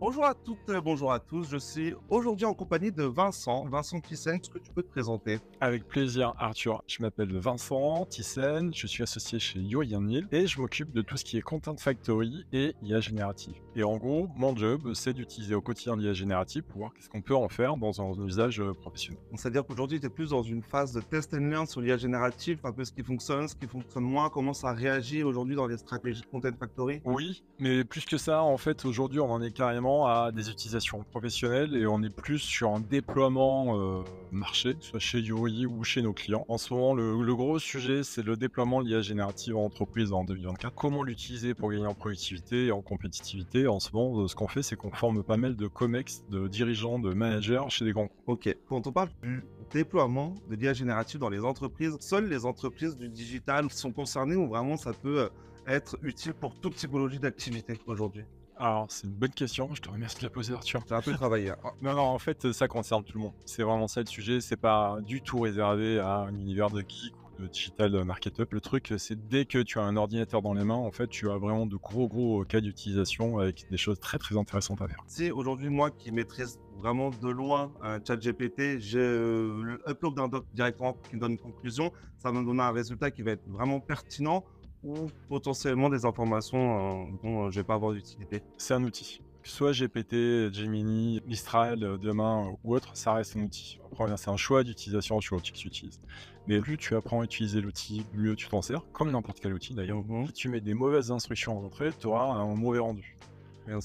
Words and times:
Bonjour 0.00 0.24
à 0.24 0.32
toutes, 0.32 0.68
euh, 0.68 0.80
bonjour 0.80 1.12
à 1.12 1.18
tous. 1.18 1.48
Je 1.50 1.56
suis 1.56 1.92
aujourd'hui 2.08 2.46
en 2.46 2.54
compagnie 2.54 2.92
de 2.92 3.02
Vincent. 3.02 3.64
Vincent 3.64 3.98
Thyssen, 4.00 4.36
est-ce 4.36 4.48
que 4.48 4.60
tu 4.60 4.70
peux 4.70 4.84
te 4.84 4.90
présenter? 4.90 5.40
Avec 5.60 5.88
plaisir, 5.88 6.34
Arthur. 6.38 6.84
Je 6.86 7.02
m'appelle 7.02 7.36
Vincent 7.36 8.06
Thyssen, 8.06 8.72
je 8.72 8.86
suis 8.86 9.02
associé 9.02 9.40
chez 9.40 9.58
Yoyanil 9.58 10.28
et 10.30 10.46
je 10.46 10.60
m'occupe 10.60 10.92
de 10.92 11.02
tout 11.02 11.16
ce 11.16 11.24
qui 11.24 11.36
est 11.36 11.42
Content 11.42 11.76
Factory 11.76 12.46
et 12.52 12.76
IA 12.80 13.00
générative. 13.00 13.54
Et 13.74 13.82
en 13.82 13.96
gros, 13.96 14.28
mon 14.36 14.56
job, 14.56 14.92
c'est 14.94 15.14
d'utiliser 15.14 15.56
au 15.56 15.60
quotidien 15.60 15.96
l'IA 15.96 16.12
générative 16.12 16.62
pour 16.62 16.78
voir 16.78 16.94
qu'est-ce 16.94 17.08
qu'on 17.08 17.20
peut 17.20 17.34
en 17.34 17.48
faire 17.48 17.76
dans 17.76 18.00
un 18.00 18.24
usage 18.24 18.60
euh, 18.60 18.72
professionnel. 18.74 19.20
C'est-à-dire 19.34 19.66
qu'aujourd'hui, 19.66 19.98
tu 19.98 20.06
es 20.06 20.10
plus 20.10 20.30
dans 20.30 20.44
une 20.44 20.62
phase 20.62 20.92
de 20.92 21.00
test 21.00 21.34
and 21.34 21.48
learn 21.48 21.66
sur 21.66 21.80
l'IA 21.80 21.96
générative, 21.96 22.60
un 22.62 22.72
peu 22.72 22.84
ce 22.84 22.92
qui 22.92 23.02
fonctionne, 23.02 23.48
ce 23.48 23.56
qui 23.56 23.66
fonctionne 23.66 24.04
moins, 24.04 24.30
comment 24.30 24.54
ça 24.54 24.72
réagit 24.72 25.24
aujourd'hui 25.24 25.56
dans 25.56 25.66
les 25.66 25.76
stratégies 25.76 26.22
de 26.22 26.26
Content 26.26 26.56
Factory? 26.56 27.00
Oui, 27.04 27.42
mais 27.58 27.82
plus 27.82 28.04
que 28.04 28.16
ça, 28.16 28.44
en 28.44 28.58
fait, 28.58 28.84
aujourd'hui, 28.84 29.18
on 29.18 29.30
en 29.32 29.42
est 29.42 29.50
carrément 29.50 29.87
à 29.88 30.32
des 30.32 30.50
utilisations 30.50 31.02
professionnelles 31.02 31.74
et 31.74 31.86
on 31.86 32.02
est 32.02 32.10
plus 32.10 32.38
sur 32.38 32.70
un 32.70 32.80
déploiement 32.80 33.78
euh, 33.78 34.02
marché, 34.30 34.76
soit 34.80 34.98
chez 34.98 35.20
Yuri 35.20 35.66
ou 35.66 35.82
chez 35.82 36.02
nos 36.02 36.12
clients. 36.12 36.44
En 36.48 36.58
ce 36.58 36.74
moment, 36.74 36.94
le, 36.94 37.34
gros 37.34 37.58
sujet, 37.58 38.02
c'est 38.02 38.22
le 38.22 38.36
déploiement 38.36 38.82
de 38.82 38.88
l'IA 38.88 39.00
générative 39.00 39.56
en 39.56 39.64
entreprise 39.64 40.12
en 40.12 40.24
2024. 40.24 40.74
Comment 40.74 41.02
l'utiliser 41.02 41.54
pour 41.54 41.70
gagner 41.70 41.86
en 41.86 41.94
productivité 41.94 42.66
et 42.66 42.72
en 42.72 42.82
compétitivité. 42.82 43.66
En 43.66 43.80
ce 43.80 43.90
moment, 43.92 44.28
ce 44.28 44.34
qu'on 44.34 44.48
fait, 44.48 44.62
c'est 44.62 44.76
qu'on 44.76 44.90
forme 44.90 45.22
pas 45.22 45.36
mal 45.36 45.56
de 45.56 45.66
COMEX, 45.66 46.24
de 46.28 46.48
dirigeants, 46.48 46.98
de 46.98 47.14
managers 47.14 47.64
chez 47.68 47.84
des 47.84 47.92
grands. 47.92 48.10
Ok. 48.26 48.54
Quand 48.68 48.86
on 48.86 48.92
parle 48.92 49.08
du 49.22 49.42
déploiement 49.70 50.34
de 50.50 50.56
l'IA 50.56 50.74
générative 50.74 51.18
dans 51.18 51.30
les 51.30 51.44
entreprises, 51.44 51.96
seules 52.00 52.28
les 52.28 52.44
entreprises 52.44 52.96
du 52.96 53.08
digital 53.08 53.70
sont 53.70 53.92
concernées 53.92 54.36
ou 54.36 54.48
vraiment 54.48 54.76
ça 54.76 54.92
peut 54.92 55.20
euh, 55.20 55.28
être 55.66 55.98
utile 56.02 56.34
pour 56.34 56.54
toute 56.58 56.74
typologie 56.74 57.18
d'activité 57.18 57.78
aujourd'hui? 57.86 58.24
Alors, 58.58 58.86
c'est 58.90 59.06
une 59.06 59.12
bonne 59.12 59.30
question. 59.30 59.72
Je 59.74 59.80
te 59.80 59.88
remercie 59.88 60.18
de 60.18 60.24
la 60.24 60.30
poser, 60.30 60.52
Arthur. 60.52 60.82
J'ai 60.88 60.94
un 60.94 61.00
peu 61.00 61.12
travaillé. 61.12 61.50
hein. 61.50 61.56
Non, 61.80 61.94
non, 61.94 62.02
en 62.02 62.18
fait, 62.18 62.50
ça 62.52 62.66
concerne 62.66 63.04
tout 63.04 63.16
le 63.16 63.22
monde. 63.24 63.32
C'est 63.44 63.62
vraiment 63.62 63.86
ça 63.86 64.00
le 64.00 64.06
sujet. 64.06 64.40
C'est 64.40 64.56
pas 64.56 64.98
du 65.02 65.22
tout 65.22 65.38
réservé 65.40 66.00
à 66.00 66.18
un 66.22 66.34
univers 66.34 66.68
de 66.70 66.80
geek 66.80 67.14
ou 67.38 67.42
de 67.42 67.46
digital 67.46 68.04
marketer. 68.04 68.42
Le 68.50 68.60
truc, 68.60 68.92
c'est 68.98 69.28
dès 69.28 69.44
que 69.44 69.58
tu 69.58 69.78
as 69.78 69.82
un 69.82 69.96
ordinateur 69.96 70.42
dans 70.42 70.54
les 70.54 70.64
mains, 70.64 70.74
en 70.74 70.90
fait, 70.90 71.06
tu 71.06 71.30
as 71.30 71.36
vraiment 71.38 71.66
de 71.66 71.76
gros, 71.76 72.08
gros 72.08 72.44
cas 72.44 72.60
d'utilisation 72.60 73.38
avec 73.38 73.64
des 73.70 73.76
choses 73.76 74.00
très, 74.00 74.18
très 74.18 74.36
intéressantes 74.36 74.82
à 74.82 74.88
faire. 74.88 75.04
Si 75.06 75.30
aujourd'hui, 75.30 75.68
moi 75.68 75.92
qui 75.92 76.10
maîtrise 76.10 76.58
vraiment 76.78 77.10
de 77.10 77.28
loin 77.28 77.72
un 77.80 77.98
chat 78.04 78.16
GPT, 78.16 78.78
j'ai 78.80 78.98
euh, 78.98 79.62
le 79.62 79.82
upload 79.88 80.14
d'un 80.16 80.26
doc 80.28 80.46
directement 80.52 80.94
qui 81.08 81.14
me 81.16 81.20
donne 81.20 81.32
une 81.32 81.38
conclusion, 81.38 81.92
ça 82.18 82.32
va 82.32 82.40
me 82.40 82.44
donner 82.44 82.62
un 82.62 82.72
résultat 82.72 83.12
qui 83.12 83.22
va 83.22 83.32
être 83.32 83.48
vraiment 83.48 83.78
pertinent 83.80 84.44
ou 84.84 85.08
potentiellement 85.28 85.88
des 85.88 86.04
informations 86.04 87.02
euh, 87.02 87.04
dont 87.22 87.46
euh, 87.46 87.50
je 87.50 87.60
vais 87.60 87.64
pas 87.64 87.74
avoir 87.74 87.92
d'utilité. 87.92 88.42
C'est 88.56 88.74
un 88.74 88.84
outil. 88.84 89.20
Que 89.42 89.48
ce 89.48 89.56
soit 89.56 89.72
GPT, 89.72 90.52
Gemini, 90.52 91.22
Mistral, 91.26 91.82
euh, 91.82 91.96
demain 91.96 92.52
ou 92.64 92.74
autre, 92.74 92.90
ça 92.96 93.14
reste 93.14 93.36
un 93.36 93.42
outil. 93.42 93.78
Après, 93.92 94.04
c'est 94.16 94.30
un 94.30 94.36
choix 94.36 94.64
d'utilisation 94.64 95.20
sur 95.20 95.36
l'outil 95.36 95.52
que 95.52 95.58
tu 95.58 95.68
utilises. 95.68 96.00
Mais 96.46 96.60
plus 96.60 96.76
tu 96.76 96.94
apprends 96.96 97.20
à 97.20 97.24
utiliser 97.24 97.60
l'outil, 97.60 98.04
mieux 98.14 98.34
tu 98.34 98.48
t'en 98.48 98.62
sers, 98.62 98.82
comme 98.92 99.10
n'importe 99.10 99.40
quel 99.40 99.52
outil 99.52 99.74
d'ailleurs. 99.74 100.02
Si 100.26 100.32
tu 100.32 100.48
mets 100.48 100.60
des 100.60 100.74
mauvaises 100.74 101.10
instructions 101.10 101.58
en 101.58 101.64
entrée, 101.64 101.90
tu 101.98 102.06
auras 102.06 102.24
un 102.24 102.54
mauvais 102.54 102.78
rendu. 102.78 103.16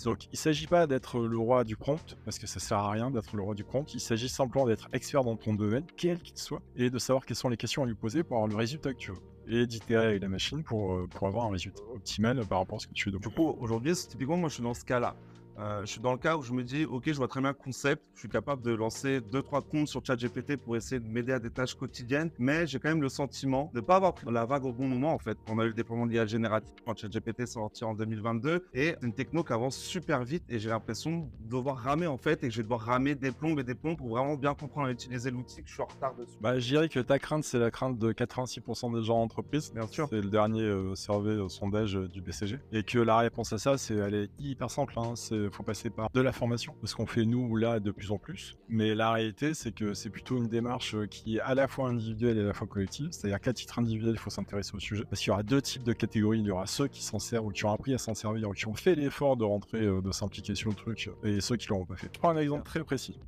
Donc, 0.06 0.26
il 0.26 0.34
ne 0.34 0.38
s'agit 0.38 0.68
pas 0.68 0.88
d'être 0.88 1.20
le 1.20 1.38
roi 1.38 1.64
du 1.64 1.76
prompt, 1.76 2.18
parce 2.24 2.40
que 2.40 2.48
ça 2.48 2.60
sert 2.60 2.78
à 2.78 2.92
rien 2.92 3.12
d'être 3.12 3.36
le 3.36 3.42
roi 3.42 3.54
du 3.54 3.64
prompt. 3.64 3.94
Il 3.94 4.00
s'agit 4.00 4.30
simplement 4.30 4.66
d'être 4.66 4.88
expert 4.94 5.24
dans 5.24 5.36
ton 5.36 5.54
domaine, 5.54 5.86
quel 5.98 6.20
qu'il 6.20 6.38
soit, 6.38 6.62
et 6.76 6.90
de 6.90 7.00
savoir 7.00 7.26
quelles 7.26 7.38
sont 7.38 7.50
les 7.50 7.58
questions 7.58 7.84
à 7.84 7.86
lui 7.86 7.96
poser 7.96 8.24
pour 8.24 8.38
avoir 8.38 8.50
le 8.50 8.56
résultat 8.56 8.94
que 8.94 9.00
tu 9.00 9.12
veux. 9.12 9.18
Et 9.48 9.68
d'itérer 9.68 10.06
avec 10.06 10.22
la 10.22 10.30
machine 10.30 10.64
pour, 10.64 10.94
euh, 10.94 11.08
pour 11.08 11.28
avoir 11.28 11.48
un 11.48 11.52
résultat 11.52 11.84
optimal 11.94 12.46
par 12.48 12.60
rapport 12.60 12.78
à 12.78 12.80
ce 12.80 12.88
que 12.88 12.94
tu 12.94 13.10
veux. 13.10 13.20
Du 13.20 13.30
coup, 13.30 13.56
aujourd'hui, 13.60 13.94
typiquement, 13.94 14.38
moi, 14.38 14.48
je 14.48 14.56
suis 14.56 14.64
dans 14.64 14.74
ce 14.74 14.86
cas-là. 14.86 15.18
Euh, 15.60 15.82
je 15.82 15.92
suis 15.92 16.02
dans 16.02 16.12
le 16.12 16.18
cas 16.18 16.38
où 16.38 16.42
je 16.42 16.52
me 16.54 16.64
dis, 16.64 16.86
ok, 16.86 17.04
je 17.06 17.14
vois 17.14 17.28
très 17.28 17.42
bien 17.42 17.50
le 17.50 17.56
concept, 17.56 18.04
je 18.16 18.20
suis 18.22 18.30
capable 18.30 18.62
de 18.62 18.74
lancer 18.74 19.22
deux 19.22 19.42
trois 19.42 19.62
comptes 19.62 19.88
sur 19.88 20.04
ChatGPT 20.06 20.58
pour 20.58 20.76
essayer 20.76 21.00
de 21.00 21.08
m'aider 21.08 21.34
à 21.34 21.40
des 21.40 21.50
tâches 21.50 21.76
quotidiennes, 21.76 22.32
mais 22.40 22.66
j'ai 22.68 22.80
quand 22.80 22.90
même 22.90 23.02
le 23.02 23.10
sentiment 23.10 23.70
de 23.74 23.80
ne 23.80 23.86
pas 23.86 23.98
avoir 23.98 24.14
pris 24.14 24.26
la 24.32 24.46
vague 24.46 24.66
au 24.66 24.74
bon 24.74 24.88
moment 24.88 25.14
en 25.14 25.20
fait. 25.20 25.38
On 25.48 25.60
a 25.60 25.64
eu 25.64 25.68
le 25.68 25.74
déploiement 25.74 26.06
de 26.06 26.12
l'IA 26.12 26.26
générative 26.26 26.74
quand 26.86 26.98
ChatGPT 26.98 27.42
est 27.42 27.46
sorti 27.46 27.84
en 27.84 27.94
2022 27.94 28.66
et 28.74 28.96
c'est 29.00 29.06
une 29.06 29.14
techno 29.14 29.44
qui 29.44 29.54
avance 29.54 29.78
super 29.78 30.24
vite 30.24 30.44
et 30.50 30.60
j'ai 30.60 30.70
l'impression 30.70 31.30
de 31.42 31.50
devoir 31.50 31.78
ramer 31.78 32.08
en 32.08 32.18
fait 32.18 32.44
et 32.44 32.48
que 32.48 32.54
je 32.54 32.58
vais 32.58 32.64
devoir 32.64 32.82
ramer 32.82 33.16
des 33.16 33.32
plombes 33.32 33.60
et 33.60 33.64
des 33.64 33.76
plombs 33.76 33.96
pour 33.96 34.10
vraiment 34.10 34.36
bien 34.36 34.54
comprendre 34.54 34.90
et 34.90 34.92
utiliser 34.92 35.32
l'outil 35.32 35.62
que 35.62 35.68
je 35.68 35.74
suis 35.74 35.82
en 35.82 35.86
retard 35.86 36.16
dessus. 36.16 36.38
Bah, 36.42 36.60
je 36.60 36.68
dirais 36.68 36.90
que 36.90 37.00
ta 37.00 37.20
crainte, 37.20 37.44
c'est 37.44 37.60
la 37.60 37.72
crainte 37.72 37.98
de 37.98 38.12
86% 38.12 38.96
des 38.96 39.04
gens 39.04 39.20
en 39.20 39.24
entreprise. 39.24 39.72
Bien 39.74 39.88
sûr. 39.88 40.08
C'est 40.10 40.22
le 40.22 40.30
dernier 40.30 40.62
euh, 40.62 40.96
survey, 40.96 41.32
euh, 41.32 41.50
sondage 41.50 41.96
euh, 41.96 42.08
du 42.08 42.22
BCG. 42.22 42.60
Et 42.72 42.84
que 42.84 43.00
la 43.00 43.18
réponse 43.18 43.54
à 43.54 43.58
ça, 43.58 43.78
c'est 43.78 43.96
elle 43.96 44.16
est 44.16 44.30
hyper 44.40 44.70
simple. 44.70 44.94
Hein. 44.98 45.14
C'est 45.16 45.43
faut 45.50 45.64
passer 45.64 45.90
par 45.90 46.10
de 46.14 46.22
la 46.22 46.32
formation, 46.32 46.76
ce 46.84 46.96
qu'on 46.96 47.06
fait 47.06 47.26
nous 47.26 47.56
là 47.56 47.80
de 47.80 47.92
plus 47.92 48.12
en 48.12 48.18
plus. 48.18 48.56
Mais 48.70 48.96
la 48.96 49.12
réalité, 49.12 49.54
c'est 49.54 49.74
que 49.74 49.94
c'est 49.94 50.10
plutôt 50.10 50.38
une 50.38 50.48
démarche 50.48 50.96
euh, 50.96 51.06
qui 51.06 51.38
est 51.38 51.42
à 51.42 51.56
la 51.56 51.68
fois 51.68 51.90
individuelle 51.90 52.38
et 52.38 52.42
à 52.42 52.46
la 52.46 52.54
fois 52.54 52.68
collective. 52.68 53.10
C'est-à-dire 53.12 53.40
qu'à 53.40 53.54
titre 53.54 53.80
individuel, 53.80 54.14
il 54.14 54.20
faut 54.20 54.30
s'intéresser 54.30 54.76
au 54.76 54.80
sujet. 54.80 55.04
Parce 55.10 55.22
qu'il 55.22 55.30
y 55.30 55.32
aura 55.32 55.44
deux 55.44 55.62
types 55.62 55.84
de 55.84 55.94
catégories. 55.94 56.40
Il 56.40 56.46
y 56.46 56.52
aura 56.52 56.68
ceux 56.68 56.88
qui 56.88 57.04
s'en 57.04 57.20
servent 57.20 57.48
ou 57.48 57.52
qui 57.52 57.66
ont 57.66 57.72
appris 57.72 57.94
à 57.94 57.98
s'en 57.98 58.14
servir 58.14 58.50
ou 58.50 58.54
qui 58.54 58.68
ont 58.68 58.74
fait 58.74 58.96
l'effort 58.96 59.38
de 59.38 59.44
rentrer, 59.44 59.84
euh, 59.84 60.02
de 60.02 60.12
s'impliquer 60.12 60.56
sur 60.56 60.70
le 60.70 60.76
truc, 60.76 61.10
et 61.24 61.42
ceux 61.42 61.56
qui 61.56 61.68
l'auront 61.70 61.86
pas 61.86 61.96
fait. 61.96 62.10
Je 62.14 62.20
prends 62.20 62.30
un 62.30 62.38
exemple 62.38 62.64
très 62.64 62.84
précis. 62.84 63.20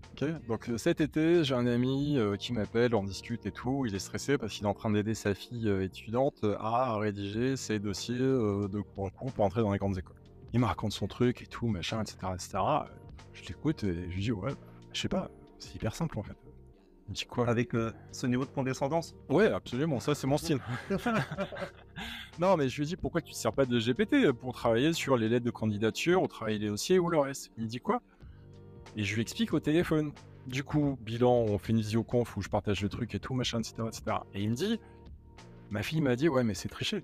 Donc 0.48 0.70
euh, 0.70 0.78
cet 0.78 1.02
été, 1.02 1.44
j'ai 1.44 1.56
un 1.56 1.68
ami 1.68 2.18
qui 2.40 2.54
m'appelle, 2.54 2.96
on 2.96 3.04
discute 3.04 3.46
et 3.46 3.52
tout. 3.52 3.86
Il 3.86 3.96
est 3.96 4.00
stressé 4.00 4.38
parce 4.38 4.54
qu'il 4.54 4.66
est 4.66 4.70
en 4.70 4.74
train 4.74 4.90
d'aider 4.90 5.14
sa 5.14 5.34
fille 5.34 5.70
étudiante 5.82 6.46
à 6.60 6.98
rédiger 6.98 7.56
ses 7.56 7.80
dossiers 7.80 8.18
de 8.18 8.82
concours 8.96 9.32
pour 9.32 9.46
entrer 9.46 9.62
dans 9.62 9.72
les 9.72 9.80
grandes 9.80 9.98
écoles. 9.98 10.16
Il 10.56 10.62
me 10.62 10.66
raconte 10.68 10.94
son 10.94 11.08
truc 11.08 11.42
et 11.42 11.48
tout, 11.48 11.68
machin, 11.68 12.02
etc. 12.02 12.18
etc. 12.34 12.60
Je 13.34 13.46
l'écoute 13.46 13.84
et 13.84 14.10
je 14.10 14.16
lui 14.16 14.22
dis, 14.22 14.32
ouais, 14.32 14.54
je 14.94 15.02
sais 15.02 15.10
pas, 15.10 15.30
c'est 15.60 15.76
hyper 15.76 15.94
simple 15.94 16.18
en 16.18 16.24
fait. 16.24 16.38
Il 17.08 17.10
me 17.10 17.14
dit 17.14 17.26
quoi? 17.26 17.50
Avec 17.50 17.76
euh, 17.76 17.92
ce 18.14 18.26
niveau 18.26 18.46
de 18.46 18.52
condescendance? 18.52 19.16
Ouais, 19.28 19.48
absolument, 19.48 20.00
ça 20.00 20.16
c'est 20.16 20.28
mon 20.28 20.38
style. 20.38 20.60
non, 22.40 22.56
mais 22.56 22.70
je 22.70 22.80
lui 22.80 22.88
dis 22.88 22.96
pourquoi 22.96 23.20
tu 23.20 23.32
ne 23.32 23.36
sers 23.36 23.52
pas 23.52 23.66
de 23.66 23.78
GPT 23.78 24.32
pour 24.32 24.54
travailler 24.54 24.94
sur 24.94 25.18
les 25.18 25.28
lettres 25.28 25.44
de 25.46 25.52
candidature, 25.52 26.24
ou 26.24 26.28
travailler 26.28 26.58
les 26.58 26.70
dossiers 26.70 27.00
ou 27.00 27.10
le 27.10 27.20
reste? 27.20 27.52
Il 27.58 27.66
me 27.66 27.68
dit 27.68 27.82
quoi? 27.82 28.02
Et 28.96 29.04
je 29.04 29.14
lui 29.14 29.22
explique 29.24 29.54
au 29.54 29.60
téléphone. 29.60 30.14
Du 30.48 30.64
coup, 30.64 30.98
bilan, 31.02 31.34
on 31.34 31.58
fait 31.58 31.74
une 31.74 31.80
visioconf 31.80 32.38
où 32.38 32.42
je 32.42 32.48
partage 32.48 32.82
le 32.82 32.88
truc 32.88 33.14
et 33.14 33.20
tout, 33.20 33.34
machin, 33.34 33.60
etc. 33.60 33.74
etc. 33.88 34.04
Et 34.34 34.42
il 34.42 34.52
me 34.52 34.56
dit, 34.56 34.80
ma 35.70 35.84
fille 35.84 36.00
m'a 36.00 36.16
dit, 36.16 36.30
ouais, 36.30 36.46
mais 36.46 36.54
c'est 36.54 36.70
triché. 36.70 37.04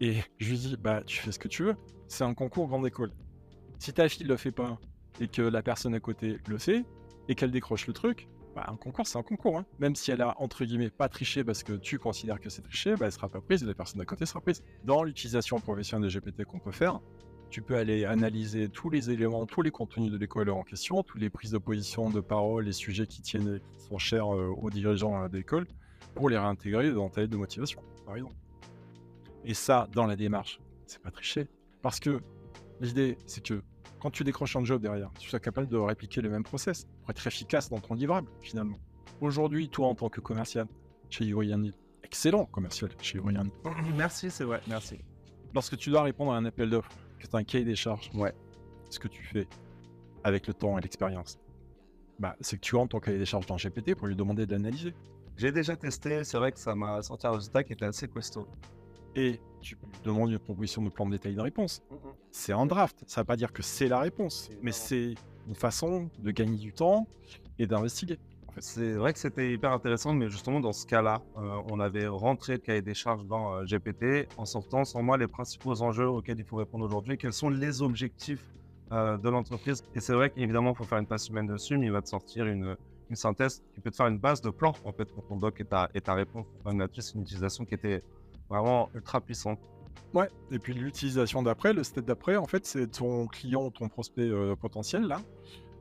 Et 0.00 0.18
je 0.38 0.50
lui 0.50 0.58
dis, 0.58 0.76
bah, 0.76 1.02
tu 1.04 1.18
fais 1.18 1.32
ce 1.32 1.38
que 1.38 1.48
tu 1.48 1.64
veux. 1.64 1.76
C'est 2.06 2.24
un 2.24 2.34
concours 2.34 2.68
grande 2.68 2.86
école. 2.86 3.12
Si 3.78 3.92
ta 3.92 4.08
fille 4.08 4.26
le 4.26 4.36
fait 4.36 4.52
pas 4.52 4.78
et 5.20 5.28
que 5.28 5.42
la 5.42 5.62
personne 5.62 5.94
à 5.94 6.00
côté 6.00 6.38
le 6.46 6.58
sait 6.58 6.84
et 7.28 7.34
qu'elle 7.34 7.50
décroche 7.50 7.86
le 7.86 7.92
truc, 7.92 8.28
bah, 8.54 8.64
un 8.68 8.76
concours, 8.76 9.06
c'est 9.06 9.18
un 9.18 9.22
concours. 9.22 9.58
hein. 9.58 9.66
Même 9.78 9.94
si 9.94 10.10
elle 10.10 10.22
a, 10.22 10.34
entre 10.40 10.64
guillemets, 10.64 10.90
pas 10.90 11.08
triché 11.08 11.44
parce 11.44 11.62
que 11.62 11.74
tu 11.74 11.98
considères 11.98 12.40
que 12.40 12.48
c'est 12.48 12.62
triché, 12.62 12.94
bah, 12.96 13.06
elle 13.06 13.12
sera 13.12 13.28
pas 13.28 13.40
prise 13.40 13.62
et 13.62 13.66
la 13.66 13.74
personne 13.74 14.00
à 14.00 14.04
côté 14.04 14.26
sera 14.26 14.40
prise. 14.40 14.62
Dans 14.84 15.02
l'utilisation 15.02 15.58
professionnelle 15.60 16.10
de 16.10 16.18
GPT 16.20 16.44
qu'on 16.44 16.58
peut 16.58 16.72
faire, 16.72 17.00
tu 17.50 17.62
peux 17.62 17.76
aller 17.76 18.04
analyser 18.04 18.68
tous 18.68 18.90
les 18.90 19.10
éléments, 19.10 19.46
tous 19.46 19.62
les 19.62 19.70
contenus 19.70 20.10
de 20.10 20.18
l'école 20.18 20.50
en 20.50 20.62
question, 20.62 21.02
toutes 21.02 21.20
les 21.20 21.30
prises 21.30 21.50
de 21.52 21.58
position, 21.58 22.10
de 22.10 22.20
parole, 22.20 22.64
les 22.64 22.72
sujets 22.72 23.06
qui 23.06 23.22
tiennent, 23.22 23.60
qui 23.60 23.84
sont 23.86 23.98
chers 23.98 24.34
euh, 24.34 24.48
aux 24.48 24.70
dirigeants 24.70 25.22
euh, 25.22 25.28
de 25.28 25.38
l'école, 25.38 25.66
pour 26.14 26.28
les 26.28 26.36
réintégrer 26.38 26.92
dans 26.92 27.08
ta 27.08 27.22
lettre 27.22 27.32
de 27.32 27.38
motivation, 27.38 27.82
par 28.04 28.16
exemple. 28.16 28.34
Et 29.48 29.54
ça, 29.54 29.88
dans 29.94 30.06
la 30.06 30.14
démarche, 30.14 30.60
c'est 30.86 31.00
pas 31.02 31.10
tricher. 31.10 31.48
Parce 31.82 31.98
que 32.00 32.20
l'idée, 32.80 33.16
c'est 33.26 33.42
que 33.42 33.62
quand 33.98 34.10
tu 34.10 34.22
décroches 34.22 34.54
un 34.56 34.64
job 34.64 34.80
derrière, 34.82 35.10
tu 35.18 35.28
sois 35.28 35.40
capable 35.40 35.66
de 35.68 35.76
répliquer 35.78 36.20
le 36.20 36.28
même 36.28 36.42
process 36.44 36.86
pour 37.00 37.10
être 37.10 37.26
efficace 37.26 37.70
dans 37.70 37.80
ton 37.80 37.94
livrable, 37.94 38.28
finalement. 38.42 38.76
Aujourd'hui, 39.22 39.70
toi, 39.70 39.88
en 39.88 39.94
tant 39.94 40.10
que 40.10 40.20
commercial 40.20 40.66
chez 41.08 41.24
Yurian, 41.24 41.70
excellent 42.04 42.44
commercial 42.44 42.90
chez 43.00 43.16
Yurian, 43.16 43.46
merci, 43.96 44.30
c'est 44.30 44.44
vrai, 44.44 44.60
merci. 44.68 44.98
lorsque 45.54 45.76
tu 45.78 45.88
dois 45.90 46.02
répondre 46.02 46.32
à 46.32 46.36
un 46.36 46.44
appel 46.44 46.68
d'offres, 46.68 46.92
que 47.18 47.26
tu 47.26 47.34
as 47.34 47.38
un 47.38 47.44
cahier 47.44 47.64
des 47.64 47.74
charges, 47.74 48.10
Ouais. 48.14 48.34
ce 48.90 48.98
que 48.98 49.08
tu 49.08 49.24
fais 49.24 49.48
avec 50.24 50.46
le 50.46 50.52
temps 50.54 50.76
et 50.78 50.82
l'expérience, 50.82 51.38
bah, 52.18 52.36
c'est 52.42 52.56
que 52.56 52.60
tu 52.60 52.76
rentres 52.76 52.90
ton 52.90 53.00
cahier 53.00 53.18
des 53.18 53.24
charges 53.24 53.46
dans 53.46 53.56
GPT 53.56 53.94
pour 53.94 54.06
lui 54.08 54.14
demander 54.14 54.44
de 54.46 54.52
l'analyser. 54.52 54.94
J'ai 55.38 55.50
déjà 55.52 55.74
testé, 55.74 56.22
c'est 56.22 56.36
vrai 56.36 56.52
que 56.52 56.58
ça 56.58 56.74
m'a 56.74 57.00
sorti 57.02 57.26
un 57.26 57.30
résultat 57.32 57.64
qui 57.64 57.72
était 57.72 57.86
assez 57.86 58.06
costaud. 58.08 58.46
Et 59.18 59.40
tu 59.60 59.76
demandes 60.04 60.30
une 60.30 60.38
proposition 60.38 60.80
de 60.80 60.90
plan 60.90 61.04
de 61.04 61.10
détail 61.10 61.34
de 61.34 61.40
réponse. 61.40 61.82
C'est 62.30 62.52
un 62.52 62.66
draft, 62.66 63.02
ça 63.08 63.20
ne 63.20 63.22
veut 63.22 63.26
pas 63.26 63.36
dire 63.36 63.52
que 63.52 63.62
c'est 63.62 63.88
la 63.88 63.98
réponse, 63.98 64.48
mais 64.62 64.70
c'est 64.70 65.16
une 65.48 65.56
façon 65.56 66.08
de 66.20 66.30
gagner 66.30 66.56
du 66.56 66.72
temps 66.72 67.08
et 67.58 67.66
d'investiguer. 67.66 68.20
C'est 68.58 68.92
vrai 68.92 69.12
que 69.12 69.18
c'était 69.18 69.52
hyper 69.52 69.72
intéressant, 69.72 70.14
mais 70.14 70.28
justement 70.28 70.60
dans 70.60 70.72
ce 70.72 70.86
cas-là, 70.86 71.20
euh, 71.36 71.62
on 71.68 71.80
avait 71.80 72.06
rentré 72.06 72.52
le 72.54 72.58
cahier 72.58 72.80
des 72.80 72.94
charges 72.94 73.26
dans 73.26 73.54
euh, 73.54 73.64
GPT 73.64 74.28
en 74.36 74.44
sortant 74.44 74.84
sans 74.84 75.02
moi 75.02 75.16
les 75.16 75.26
principaux 75.26 75.82
enjeux 75.82 76.08
auxquels 76.08 76.38
il 76.38 76.44
faut 76.44 76.56
répondre 76.56 76.84
aujourd'hui, 76.84 77.18
quels 77.18 77.32
sont 77.32 77.50
les 77.50 77.82
objectifs 77.82 78.44
euh, 78.92 79.16
de 79.16 79.28
l'entreprise? 79.28 79.82
Et 79.96 80.00
c'est 80.00 80.12
vrai 80.12 80.30
qu'évidemment, 80.30 80.70
il 80.70 80.76
faut 80.76 80.84
faire 80.84 80.98
une 80.98 81.06
passe 81.06 81.28
humaine 81.28 81.48
dessus, 81.48 81.76
mais 81.76 81.86
il 81.86 81.92
va 81.92 82.02
te 82.02 82.08
sortir 82.08 82.46
une, 82.46 82.76
une 83.10 83.16
synthèse 83.16 83.64
qui 83.74 83.80
peut 83.80 83.90
te 83.90 83.96
faire 83.96 84.06
une 84.06 84.18
base 84.18 84.40
de 84.40 84.50
plan 84.50 84.74
en 84.84 84.92
fait 84.92 85.06
pour 85.06 85.26
ton 85.26 85.36
doc 85.36 85.60
et 85.60 85.64
ta, 85.64 85.88
et 85.92 86.00
ta 86.00 86.14
réponse. 86.14 86.46
Là-dessus, 86.64 87.02
c'est 87.02 87.14
une 87.14 87.22
utilisation 87.22 87.64
qui 87.64 87.74
était 87.74 88.02
vraiment 88.48 88.90
ultra 88.94 89.20
puissante. 89.20 89.58
Ouais, 90.14 90.28
et 90.50 90.58
puis 90.58 90.72
l'utilisation 90.72 91.42
d'après, 91.42 91.72
le 91.72 91.84
step 91.84 92.04
d'après, 92.04 92.36
en 92.36 92.46
fait, 92.46 92.64
c'est 92.64 92.86
ton 92.86 93.26
client, 93.26 93.70
ton 93.70 93.88
prospect 93.88 94.22
euh, 94.22 94.56
potentiel, 94.56 95.02
là. 95.02 95.20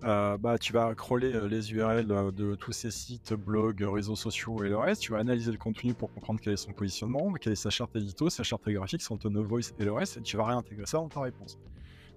Euh, 0.03 0.37
bah, 0.37 0.59
tu 0.59 0.73
vas 0.73 0.93
crawler 0.93 1.33
euh, 1.33 1.47
les 1.47 1.73
URL 1.73 2.05
de 2.05 2.53
tous 2.53 2.71
ces 2.71 2.91
sites, 2.91 3.33
blogs, 3.33 3.81
réseaux 3.81 4.15
sociaux 4.15 4.63
et 4.63 4.69
le 4.69 4.77
reste. 4.77 5.01
Tu 5.01 5.11
vas 5.11 5.17
analyser 5.17 5.51
le 5.51 5.57
contenu 5.57 5.95
pour 5.95 6.13
comprendre 6.13 6.39
quel 6.39 6.53
est 6.53 6.57
son 6.57 6.71
positionnement, 6.71 7.33
quelle 7.33 7.53
est 7.53 7.55
sa 7.55 7.71
charte 7.71 7.95
édito, 7.95 8.29
sa 8.29 8.43
charte 8.43 8.69
graphique, 8.69 9.01
son 9.01 9.17
tone 9.17 9.37
of 9.37 9.47
voice 9.47 9.73
et 9.79 9.85
le 9.85 9.93
reste. 9.93 10.17
Et 10.17 10.21
tu 10.21 10.37
vas 10.37 10.45
réintégrer 10.45 10.85
ça 10.85 10.99
dans 10.99 11.09
ta 11.09 11.21
réponse. 11.21 11.57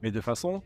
Mais 0.03 0.11
de 0.11 0.21
façon 0.21 0.63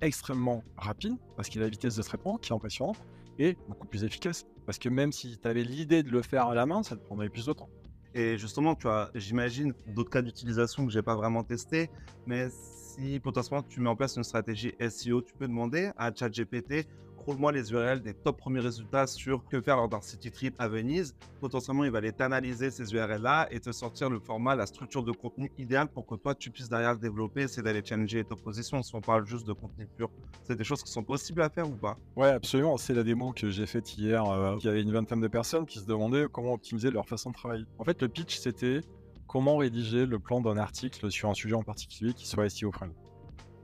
extrêmement 0.00 0.64
rapide, 0.76 1.16
parce 1.36 1.48
qu'il 1.48 1.60
a 1.60 1.64
la 1.64 1.70
vitesse 1.70 1.96
de 1.96 2.02
traitement 2.02 2.38
qui 2.38 2.52
est 2.52 2.54
impressionnante, 2.54 2.98
et 3.38 3.56
beaucoup 3.68 3.86
plus 3.86 4.04
efficace. 4.04 4.44
Parce 4.66 4.78
que 4.78 4.88
même 4.88 5.12
si 5.12 5.38
tu 5.38 5.48
avais 5.48 5.62
l'idée 5.62 6.02
de 6.02 6.10
le 6.10 6.22
faire 6.22 6.48
à 6.48 6.54
la 6.54 6.66
main, 6.66 6.82
ça 6.82 6.96
te 6.96 7.04
prendrait 7.04 7.28
plus 7.28 7.46
de 7.46 7.52
temps. 7.52 7.68
Et 8.14 8.38
justement, 8.38 8.74
tu 8.74 8.88
as, 8.88 9.10
j'imagine, 9.14 9.74
d'autres 9.86 10.10
cas 10.10 10.22
d'utilisation 10.22 10.86
que 10.86 10.92
j'ai 10.92 11.02
pas 11.02 11.14
vraiment 11.14 11.44
testé, 11.44 11.90
mais 12.26 12.48
si 12.50 13.20
potentiellement 13.20 13.62
tu 13.62 13.80
mets 13.80 13.90
en 13.90 13.96
place 13.96 14.16
une 14.16 14.24
stratégie 14.24 14.74
SEO, 14.80 15.22
tu 15.22 15.34
peux 15.34 15.46
demander 15.46 15.90
à 15.96 16.12
ChatGPT 16.14 16.86
moi 17.36 17.52
les 17.52 17.72
URL 17.72 18.00
des 18.00 18.14
top 18.14 18.38
premiers 18.38 18.60
résultats 18.60 19.06
sur 19.06 19.44
que 19.46 19.60
faire 19.60 19.76
lors 19.76 19.88
d'un 19.88 20.00
city 20.00 20.30
trip 20.30 20.54
à 20.58 20.68
Venise. 20.68 21.14
Potentiellement, 21.40 21.84
il 21.84 21.90
va 21.90 21.98
aller 21.98 22.12
t'analyser 22.12 22.70
ces 22.70 22.92
URL-là 22.92 23.48
et 23.50 23.60
te 23.60 23.72
sortir 23.72 24.08
le 24.08 24.18
format, 24.18 24.54
la 24.54 24.66
structure 24.66 25.02
de 25.02 25.12
contenu 25.12 25.50
idéal 25.58 25.88
pour 25.88 26.06
que 26.06 26.14
toi, 26.14 26.34
tu 26.34 26.50
puisses 26.50 26.68
derrière 26.68 26.92
le 26.92 26.98
développer, 26.98 27.48
c'est 27.48 27.62
d'aller 27.62 27.82
challenger 27.84 28.24
ta 28.24 28.36
position. 28.36 28.82
Si 28.82 28.94
on 28.94 29.00
parle 29.00 29.26
juste 29.26 29.46
de 29.46 29.52
contenu 29.52 29.86
pur, 29.96 30.10
c'est 30.44 30.56
des 30.56 30.64
choses 30.64 30.82
qui 30.82 30.90
sont 30.90 31.02
possibles 31.02 31.42
à 31.42 31.50
faire 31.50 31.68
ou 31.68 31.74
pas? 31.74 31.96
Ouais, 32.16 32.28
absolument. 32.28 32.76
C'est 32.76 32.94
la 32.94 33.02
démo 33.02 33.32
que 33.32 33.50
j'ai 33.50 33.66
faite 33.66 33.96
hier. 33.98 34.24
Euh, 34.24 34.56
il 34.60 34.66
y 34.66 34.68
avait 34.68 34.82
une 34.82 34.92
vingtaine 34.92 35.20
de 35.20 35.28
personnes 35.28 35.66
qui 35.66 35.78
se 35.78 35.86
demandaient 35.86 36.26
comment 36.30 36.54
optimiser 36.54 36.90
leur 36.90 37.06
façon 37.06 37.30
de 37.30 37.34
travailler. 37.34 37.64
En 37.78 37.84
fait, 37.84 38.00
le 38.00 38.08
pitch, 38.08 38.38
c'était 38.38 38.80
comment 39.26 39.58
rédiger 39.58 40.06
le 40.06 40.18
plan 40.18 40.40
d'un 40.40 40.56
article 40.56 41.10
sur 41.10 41.28
un 41.28 41.34
sujet 41.34 41.54
en 41.54 41.62
particulier 41.62 42.14
qui 42.14 42.26
soit 42.26 42.48
SEO 42.48 42.72
friendly. 42.72 42.96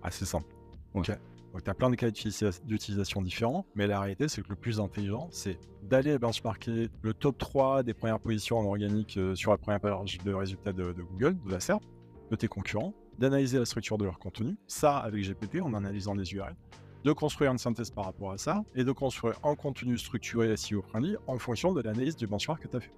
Assez 0.03 0.27
simple. 0.27 0.55
Ok. 0.93 1.11
Donc, 1.55 1.63
tu 1.63 1.71
as 1.71 1.75
plein 1.75 1.89
de 1.89 1.95
cas 1.95 2.11
d'utilisation 2.11 3.23
différents, 3.23 3.65
mais 3.77 3.87
la 3.87 4.01
réalité, 4.01 4.27
c'est 4.27 4.43
que 4.43 4.49
le 4.49 4.57
plus 4.57 4.81
intelligent, 4.81 5.29
c'est 5.31 5.57
d'aller 5.85 6.19
benchmarker 6.19 6.89
le 7.01 7.15
top 7.15 7.39
3 7.39 7.85
des 7.85 7.95
premières 7.95 8.19
positions 8.19 8.59
en 8.59 8.65
organique 8.65 9.17
euh, 9.19 9.37
sur 9.37 9.53
la 9.53 9.57
première 9.57 9.79
page 9.79 10.19
de 10.19 10.35
résultats 10.35 10.73
de, 10.73 10.93
Google, 10.93 11.37
de 11.47 11.53
la 11.53 11.61
SERP, 11.61 11.85
de 12.33 12.35
tes 12.35 12.49
concurrents, 12.49 12.93
d'analyser 13.21 13.61
la 13.61 13.67
structure 13.67 13.99
de 13.99 14.05
leur 14.05 14.19
contenu, 14.19 14.57
ça 14.67 14.97
avec 14.97 15.23
GPT 15.23 15.61
en 15.63 15.75
analysant 15.75 16.15
les 16.15 16.35
URL, 16.35 16.57
de 17.05 17.13
construire 17.13 17.53
une 17.53 17.59
synthèse 17.59 17.93
par 17.93 18.07
rapport 18.07 18.33
à 18.33 18.37
ça, 18.37 18.65
et 18.75 18.83
de 18.83 18.91
construire 18.91 19.39
un 19.45 19.55
contenu 19.55 19.97
structuré 19.97 20.57
SEO 20.57 20.83
friendly 20.83 21.15
en 21.29 21.39
fonction 21.39 21.73
de 21.73 21.81
l'analyse 21.83 22.17
du 22.17 22.27
benchmark 22.27 22.65
que 22.65 22.67
tu 22.67 22.77
as 22.79 22.81
fait. 22.81 22.95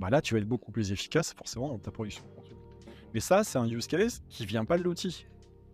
Bah 0.00 0.10
là, 0.10 0.20
tu 0.20 0.34
vas 0.34 0.40
être 0.40 0.48
beaucoup 0.48 0.72
plus 0.72 0.90
efficace 0.90 1.32
forcément 1.34 1.68
dans 1.68 1.78
ta 1.78 1.92
production 1.92 2.24
de 2.24 2.34
contenu. 2.34 2.56
Mais 3.14 3.20
ça, 3.20 3.44
c'est 3.44 3.58
un 3.58 3.68
use 3.68 3.86
case 3.86 4.24
qui 4.28 4.44
vient 4.44 4.64
pas 4.64 4.76
de 4.76 4.82
l'outil 4.82 5.24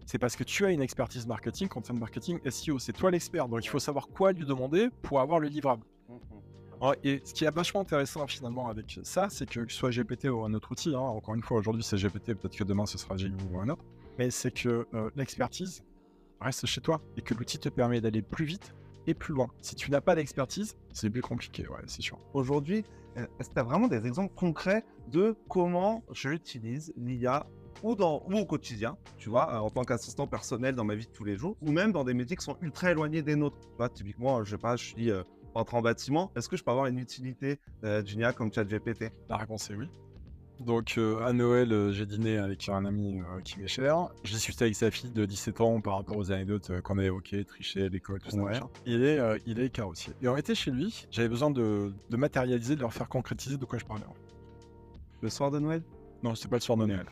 c'est 0.06 0.18
parce 0.18 0.36
que 0.36 0.44
tu 0.44 0.64
as 0.64 0.70
une 0.70 0.82
expertise 0.82 1.26
marketing, 1.26 1.68
content 1.68 1.94
marketing, 1.94 2.38
SEO. 2.48 2.78
C'est 2.78 2.92
toi 2.92 3.10
l'expert, 3.10 3.48
donc 3.48 3.64
il 3.64 3.68
faut 3.68 3.78
savoir 3.78 4.08
quoi 4.08 4.32
lui 4.32 4.44
demander 4.44 4.88
pour 5.02 5.20
avoir 5.20 5.40
le 5.40 5.48
livrable. 5.48 5.84
Mhm. 6.08 6.94
et 7.04 7.22
ce 7.24 7.32
qui 7.32 7.44
est 7.44 7.50
vachement 7.50 7.80
intéressant 7.80 8.26
finalement 8.26 8.68
avec 8.68 8.98
ça, 9.04 9.28
c'est 9.30 9.48
que, 9.48 9.60
que 9.60 9.72
ce 9.72 9.78
soit 9.78 9.90
GPT 9.90 10.26
ou 10.26 10.44
un 10.44 10.52
autre 10.52 10.72
outil, 10.72 10.94
hein, 10.94 11.00
encore 11.00 11.34
une 11.34 11.42
fois 11.42 11.58
aujourd'hui 11.58 11.84
c'est 11.84 11.96
GPT, 11.96 12.34
peut-être 12.34 12.56
que 12.56 12.64
demain 12.64 12.86
ce 12.86 12.98
sera 12.98 13.16
Gemini 13.16 13.44
ou 13.52 13.60
un 13.60 13.68
autre, 13.68 13.84
mais 14.18 14.30
c'est 14.30 14.50
que 14.50 14.86
euh, 14.92 15.10
l'expertise 15.14 15.84
reste 16.40 16.66
chez 16.66 16.80
toi 16.80 17.00
et 17.16 17.22
que 17.22 17.34
l'outil 17.34 17.58
te 17.58 17.68
permet 17.68 18.00
d'aller 18.00 18.20
plus 18.20 18.44
vite 18.44 18.74
et 19.06 19.14
plus 19.14 19.32
loin. 19.32 19.48
Si 19.60 19.74
tu 19.74 19.90
n'as 19.90 20.00
pas 20.00 20.14
d'expertise, 20.14 20.76
c'est 20.92 21.08
plus 21.10 21.22
compliqué, 21.22 21.66
ouais, 21.68 21.80
c'est 21.86 22.02
sûr. 22.02 22.18
Aujourd'hui, 22.34 22.84
euh, 23.16 23.26
est-ce 23.38 23.48
que 23.48 23.54
tu 23.54 23.60
as 23.60 23.64
vraiment 23.64 23.88
des 23.88 24.06
exemples 24.06 24.34
concrets 24.34 24.84
de 25.08 25.36
comment 25.48 26.02
j'utilise 26.12 26.92
l'IA 26.96 27.46
ou, 27.82 27.94
dans, 27.94 28.22
ou 28.28 28.38
au 28.38 28.46
quotidien, 28.46 28.96
tu 29.18 29.28
vois, 29.28 29.52
euh, 29.52 29.58
en 29.58 29.70
tant 29.70 29.84
qu'assistant 29.84 30.26
personnel 30.26 30.74
dans 30.74 30.84
ma 30.84 30.94
vie 30.94 31.06
de 31.06 31.12
tous 31.12 31.24
les 31.24 31.36
jours, 31.36 31.56
ou 31.60 31.70
même 31.70 31.92
dans 31.92 32.04
des 32.04 32.14
métiers 32.14 32.36
qui 32.36 32.44
sont 32.44 32.56
ultra 32.60 32.90
éloignés 32.90 33.22
des 33.22 33.36
nôtres. 33.36 33.58
Tu 33.60 33.76
vois, 33.76 33.88
typiquement, 33.88 34.42
je 34.44 34.50
sais 34.50 34.58
pas, 34.58 34.76
je 34.76 34.84
suis 34.84 35.10
euh, 35.10 35.22
entré 35.54 35.76
en 35.76 35.82
bâtiment, 35.82 36.30
est-ce 36.36 36.48
que 36.48 36.56
je 36.56 36.64
peux 36.64 36.70
avoir 36.70 36.86
une 36.86 36.98
utilité 36.98 37.58
euh, 37.84 38.02
d'une 38.02 38.20
IA 38.20 38.32
comme 38.32 38.52
ChatGPT? 38.52 39.12
La 39.28 39.36
réponse 39.36 39.70
est 39.70 39.74
oui. 39.74 39.88
Donc 40.60 40.96
à 40.96 41.32
Noël, 41.32 41.90
j'ai 41.90 42.06
dîné 42.06 42.38
avec 42.38 42.68
un 42.68 42.84
ami 42.84 43.20
qui 43.42 43.58
m'est 43.58 43.66
cher. 43.66 44.10
J'ai 44.22 44.34
discuté 44.34 44.64
avec 44.64 44.76
sa 44.76 44.92
fille 44.92 45.10
de 45.10 45.24
17 45.24 45.60
ans 45.60 45.80
par 45.80 45.96
rapport 45.96 46.16
aux 46.16 46.30
anecdotes 46.30 46.80
qu'on 46.82 46.98
a 46.98 47.04
évoquées, 47.04 47.44
tricher 47.44 47.88
l'école, 47.88 48.20
tout 48.20 48.30
ça. 48.30 48.38
Il 48.86 49.02
est, 49.02 49.18
il 49.44 49.58
est 49.58 49.70
carrossier. 49.70 50.12
Et 50.22 50.28
on 50.28 50.36
était 50.36 50.54
chez 50.54 50.70
lui, 50.70 51.08
j'avais 51.10 51.28
besoin 51.28 51.50
de, 51.50 51.92
de, 52.10 52.16
matérialiser, 52.16 52.76
de 52.76 52.80
leur 52.80 52.92
faire 52.92 53.08
concrétiser 53.08 53.56
de 53.56 53.64
quoi 53.64 53.80
je 53.80 53.84
parlais. 53.84 54.04
Le 55.20 55.28
soir 55.30 55.50
de 55.50 55.58
Noël? 55.58 55.82
Non, 56.22 56.34
c'est 56.34 56.48
pas 56.48 56.56
le 56.56 56.60
soir 56.60 56.78
de 56.78 56.86
Noël. 56.86 57.06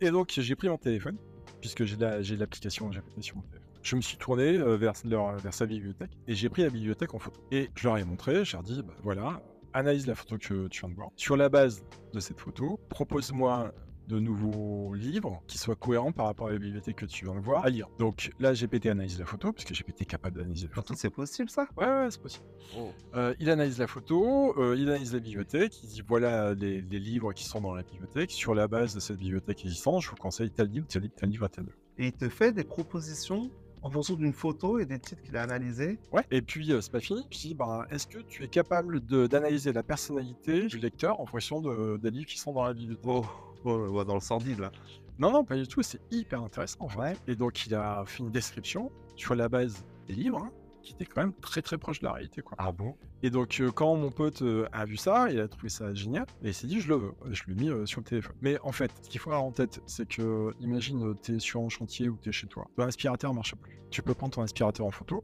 Et 0.00 0.10
donc, 0.10 0.32
j'ai 0.36 0.56
pris 0.56 0.68
mon 0.68 0.78
téléphone, 0.78 1.16
puisque 1.60 1.84
j'ai 1.84 1.96
l'application 1.96 2.88
GPT 2.88 3.22
sur 3.22 3.36
mon 3.36 3.42
téléphone. 3.42 3.70
Je 3.82 3.96
me 3.96 4.02
suis 4.02 4.18
tourné 4.18 4.58
euh, 4.58 4.76
vers, 4.76 4.92
leur, 5.04 5.36
vers 5.36 5.54
sa 5.54 5.64
bibliothèque 5.64 6.10
et 6.28 6.34
j'ai 6.34 6.50
pris 6.50 6.62
la 6.62 6.68
bibliothèque 6.68 7.14
en 7.14 7.18
photo. 7.18 7.40
Et 7.50 7.70
je 7.74 7.88
leur 7.88 7.96
ai 7.96 8.04
montré, 8.04 8.44
je 8.44 8.56
leur 8.56 8.62
ai 8.62 8.66
dit, 8.66 8.82
bah, 8.82 8.92
voilà, 9.02 9.42
analyse 9.72 10.06
la 10.06 10.14
photo 10.14 10.36
que 10.36 10.68
tu 10.68 10.80
viens 10.80 10.90
de 10.90 10.94
voir. 10.94 11.10
Sur 11.16 11.36
la 11.36 11.48
base 11.48 11.82
de 12.12 12.20
cette 12.20 12.38
photo, 12.38 12.78
propose-moi 12.90 13.72
de 14.10 14.18
nouveaux 14.18 14.94
livres 14.94 15.42
qui 15.46 15.58
soient 15.58 15.76
cohérents 15.76 16.12
par 16.12 16.26
rapport 16.26 16.48
à 16.48 16.52
la 16.52 16.58
bibliothèque 16.58 16.96
que 16.96 17.06
tu 17.06 17.24
viens 17.24 17.34
de 17.34 17.40
voir 17.40 17.64
à 17.64 17.70
lire. 17.70 17.88
Donc 17.98 18.32
là, 18.38 18.52
GPT 18.52 18.86
analyse 18.86 19.18
la 19.18 19.26
photo, 19.26 19.52
puisque 19.52 19.72
GPT 19.72 20.02
est 20.02 20.06
capable 20.06 20.38
d'analyser 20.38 20.66
la 20.66 20.74
photo. 20.74 20.94
C'est 20.96 21.10
possible 21.10 21.48
ça 21.48 21.66
Ouais, 21.76 21.86
ouais, 21.86 22.08
c'est 22.10 22.20
possible. 22.20 22.44
Oh. 22.76 22.90
Euh, 23.14 23.34
il 23.40 23.50
analyse 23.50 23.78
la 23.78 23.86
photo, 23.86 24.54
euh, 24.58 24.76
il 24.76 24.88
analyse 24.88 25.14
la 25.14 25.20
bibliothèque, 25.20 25.82
il 25.82 25.88
dit 25.88 26.02
voilà 26.06 26.54
les, 26.54 26.80
livres 26.80 27.32
qui 27.32 27.44
sont 27.44 27.60
dans 27.60 27.74
la 27.74 27.82
bibliothèque. 27.82 28.30
Sur 28.30 28.54
la 28.54 28.68
base 28.68 28.94
de 28.94 29.00
cette 29.00 29.16
bibliothèque 29.16 29.64
existante, 29.64 30.02
je 30.02 30.10
vous 30.10 30.16
conseille 30.16 30.50
tel 30.50 30.68
livre, 30.68 30.86
tel 30.86 31.02
livre, 31.02 31.14
tel 31.16 31.30
livre, 31.30 31.48
tel 31.48 31.64
livre. 31.64 31.76
Et 31.98 32.06
il 32.06 32.12
te 32.12 32.28
fait 32.28 32.52
des 32.52 32.64
propositions 32.64 33.50
en 33.82 33.90
fonction 33.90 34.14
d'une 34.14 34.32
photo 34.32 34.78
et 34.78 34.86
des 34.86 34.98
titres 34.98 35.22
qu'il 35.22 35.36
a 35.36 35.42
analysés. 35.42 35.98
Ouais, 36.12 36.24
et 36.30 36.42
puis 36.42 36.72
euh, 36.72 36.80
c'est 36.80 36.92
pas 36.92 37.00
fini. 37.00 37.26
Puis, 37.30 37.54
bah, 37.54 37.86
est-ce 37.90 38.06
que 38.06 38.18
tu 38.18 38.44
es 38.44 38.48
capable 38.48 39.00
d'analyser 39.00 39.72
la 39.72 39.82
personnalité 39.82 40.66
du 40.66 40.78
lecteur 40.78 41.20
en 41.20 41.26
fonction 41.26 41.60
de, 41.60 41.96
des 41.96 42.10
livres 42.10 42.26
qui 42.26 42.38
sont 42.38 42.52
dans 42.52 42.64
la 42.64 42.74
bibliothèque? 42.74 43.06
Oh 43.06 43.24
dans 43.64 44.14
le 44.14 44.20
sordide 44.20 44.58
là. 44.58 44.72
Non, 45.20 45.30
non, 45.30 45.44
pas 45.44 45.56
du 45.56 45.68
tout, 45.68 45.82
c'est 45.82 46.00
hyper 46.10 46.42
intéressant. 46.42 46.88
Et 47.28 47.36
donc 47.36 47.66
il 47.66 47.74
a 47.74 48.02
fait 48.06 48.22
une 48.22 48.30
description 48.30 48.90
sur 49.16 49.34
la 49.34 49.50
base 49.50 49.84
des 50.08 50.14
livres, 50.14 50.38
hein, 50.42 50.50
qui 50.82 50.94
était 50.94 51.04
quand 51.04 51.20
même 51.20 51.34
très 51.34 51.60
très 51.60 51.76
proche 51.76 52.00
de 52.00 52.06
la 52.06 52.12
réalité. 52.12 52.40
Quoi. 52.40 52.56
Ah 52.58 52.72
bon? 52.72 52.96
Et 53.22 53.28
donc 53.28 53.60
euh, 53.60 53.70
quand 53.70 53.94
mon 53.96 54.10
pote 54.10 54.40
euh, 54.40 54.66
a 54.72 54.86
vu 54.86 54.96
ça, 54.96 55.30
il 55.30 55.38
a 55.38 55.46
trouvé 55.46 55.68
ça 55.68 55.92
génial, 55.92 56.24
et 56.42 56.48
il 56.48 56.54
s'est 56.54 56.66
dit 56.66 56.80
je 56.80 56.88
le 56.88 56.96
veux, 56.96 57.12
je 57.30 57.42
l'ai 57.48 57.54
mis 57.54 57.68
euh, 57.68 57.84
sur 57.84 58.00
le 58.00 58.06
téléphone. 58.06 58.34
Mais 58.40 58.58
en 58.60 58.72
fait, 58.72 58.90
ce 59.02 59.10
qu'il 59.10 59.20
faut 59.20 59.30
avoir 59.30 59.44
en 59.44 59.52
tête, 59.52 59.82
c'est 59.84 60.08
que, 60.08 60.54
imagine, 60.60 61.14
tu 61.22 61.36
es 61.36 61.38
sur 61.38 61.60
un 61.60 61.68
chantier 61.68 62.08
ou 62.08 62.16
tu 62.16 62.30
es 62.30 62.32
chez 62.32 62.46
toi, 62.46 62.66
ton 62.76 62.84
aspirateur 62.84 63.34
marche 63.34 63.54
plus. 63.56 63.78
Tu 63.90 64.02
peux 64.02 64.14
prendre 64.14 64.32
ton 64.32 64.42
aspirateur 64.42 64.86
en 64.86 64.90
photo, 64.90 65.22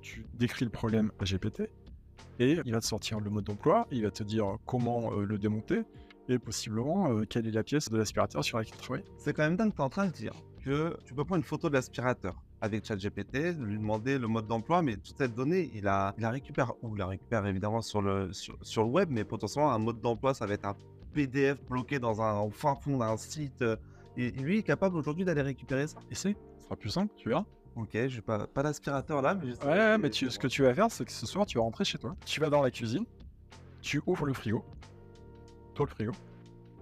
tu 0.00 0.26
décris 0.34 0.64
le 0.64 0.72
problème 0.72 1.12
à 1.20 1.24
GPT, 1.24 1.70
et 2.40 2.58
il 2.64 2.72
va 2.72 2.80
te 2.80 2.86
sortir 2.86 3.20
le 3.20 3.30
mode 3.30 3.44
d'emploi, 3.44 3.86
il 3.92 4.02
va 4.02 4.10
te 4.10 4.24
dire 4.24 4.56
comment 4.66 5.10
le 5.12 5.38
démonter, 5.38 5.82
et 6.28 6.38
possiblement 6.38 7.10
euh, 7.10 7.24
quelle 7.28 7.46
est 7.46 7.52
la 7.52 7.62
pièce 7.62 7.88
de 7.88 7.96
l'aspirateur 7.96 8.44
sur 8.44 8.58
laquelle 8.58 8.76
travailler. 8.76 9.04
C'est 9.16 9.32
quand 9.32 9.42
même 9.42 9.56
dingue, 9.56 9.74
tu 9.74 9.80
es 9.80 9.84
en 9.84 9.88
train 9.88 10.06
de 10.06 10.12
dire 10.12 10.32
que 10.64 10.96
tu 11.04 11.14
peux 11.14 11.24
prendre 11.24 11.38
une 11.38 11.44
photo 11.44 11.68
de 11.68 11.74
l'aspirateur 11.74 12.34
avec 12.60 12.84
ChatGPT, 12.84 13.56
lui 13.58 13.78
demander 13.78 14.18
le 14.18 14.26
mode 14.26 14.46
d'emploi, 14.46 14.82
mais 14.82 14.96
toute 14.96 15.16
cette 15.16 15.34
donnée, 15.34 15.70
il 15.74 15.84
la, 15.84 16.14
il 16.18 16.22
la 16.22 16.30
récupère 16.30 16.72
où? 16.82 16.96
Il 16.96 16.98
la 16.98 17.06
récupère 17.06 17.46
évidemment 17.46 17.80
sur 17.80 18.02
le, 18.02 18.32
sur, 18.32 18.82
le 18.82 18.90
web, 18.90 19.08
mais 19.10 19.24
potentiellement 19.24 19.72
un 19.72 19.78
mode 19.78 20.00
d'emploi, 20.00 20.34
ça 20.34 20.44
va 20.46 20.54
être 20.54 20.66
un 20.66 20.76
PDF 21.14 21.58
bloqué 21.68 21.98
dans 21.98 22.20
un 22.20 22.40
au 22.40 22.50
fin 22.50 22.74
fond 22.74 22.98
d'un 22.98 23.16
site. 23.16 23.64
Et 24.16 24.32
lui 24.32 24.58
est 24.58 24.62
capable 24.64 24.96
aujourd'hui 24.96 25.24
d'aller 25.24 25.42
récupérer 25.42 25.86
ça. 25.86 25.98
Et 26.10 26.16
c'est, 26.16 26.36
ce 26.58 26.64
sera 26.64 26.76
plus 26.76 26.90
simple, 26.90 27.14
tu 27.16 27.28
verras. 27.28 27.44
Ok, 27.76 27.90
j'ai 28.08 28.20
pas, 28.20 28.48
pas 28.48 28.64
d'aspirateur 28.64 29.22
là, 29.22 29.36
mais 29.36 29.52
Ouais, 29.64 29.96
mais 29.98 30.10
ce 30.10 30.36
que 30.36 30.48
tu 30.48 30.62
vas 30.62 30.74
faire, 30.74 30.90
c'est 30.90 31.04
que 31.04 31.12
ce 31.12 31.26
soir, 31.26 31.46
tu 31.46 31.58
vas 31.58 31.64
rentrer 31.64 31.84
chez 31.84 31.98
toi. 31.98 32.16
Tu 32.26 32.40
vas 32.40 32.50
dans 32.50 32.60
la 32.60 32.72
cuisine, 32.72 33.04
tu 33.80 34.02
ouvres 34.04 34.26
le 34.26 34.32
frigo, 34.32 34.64
le 35.84 35.90
frigo, 35.90 36.12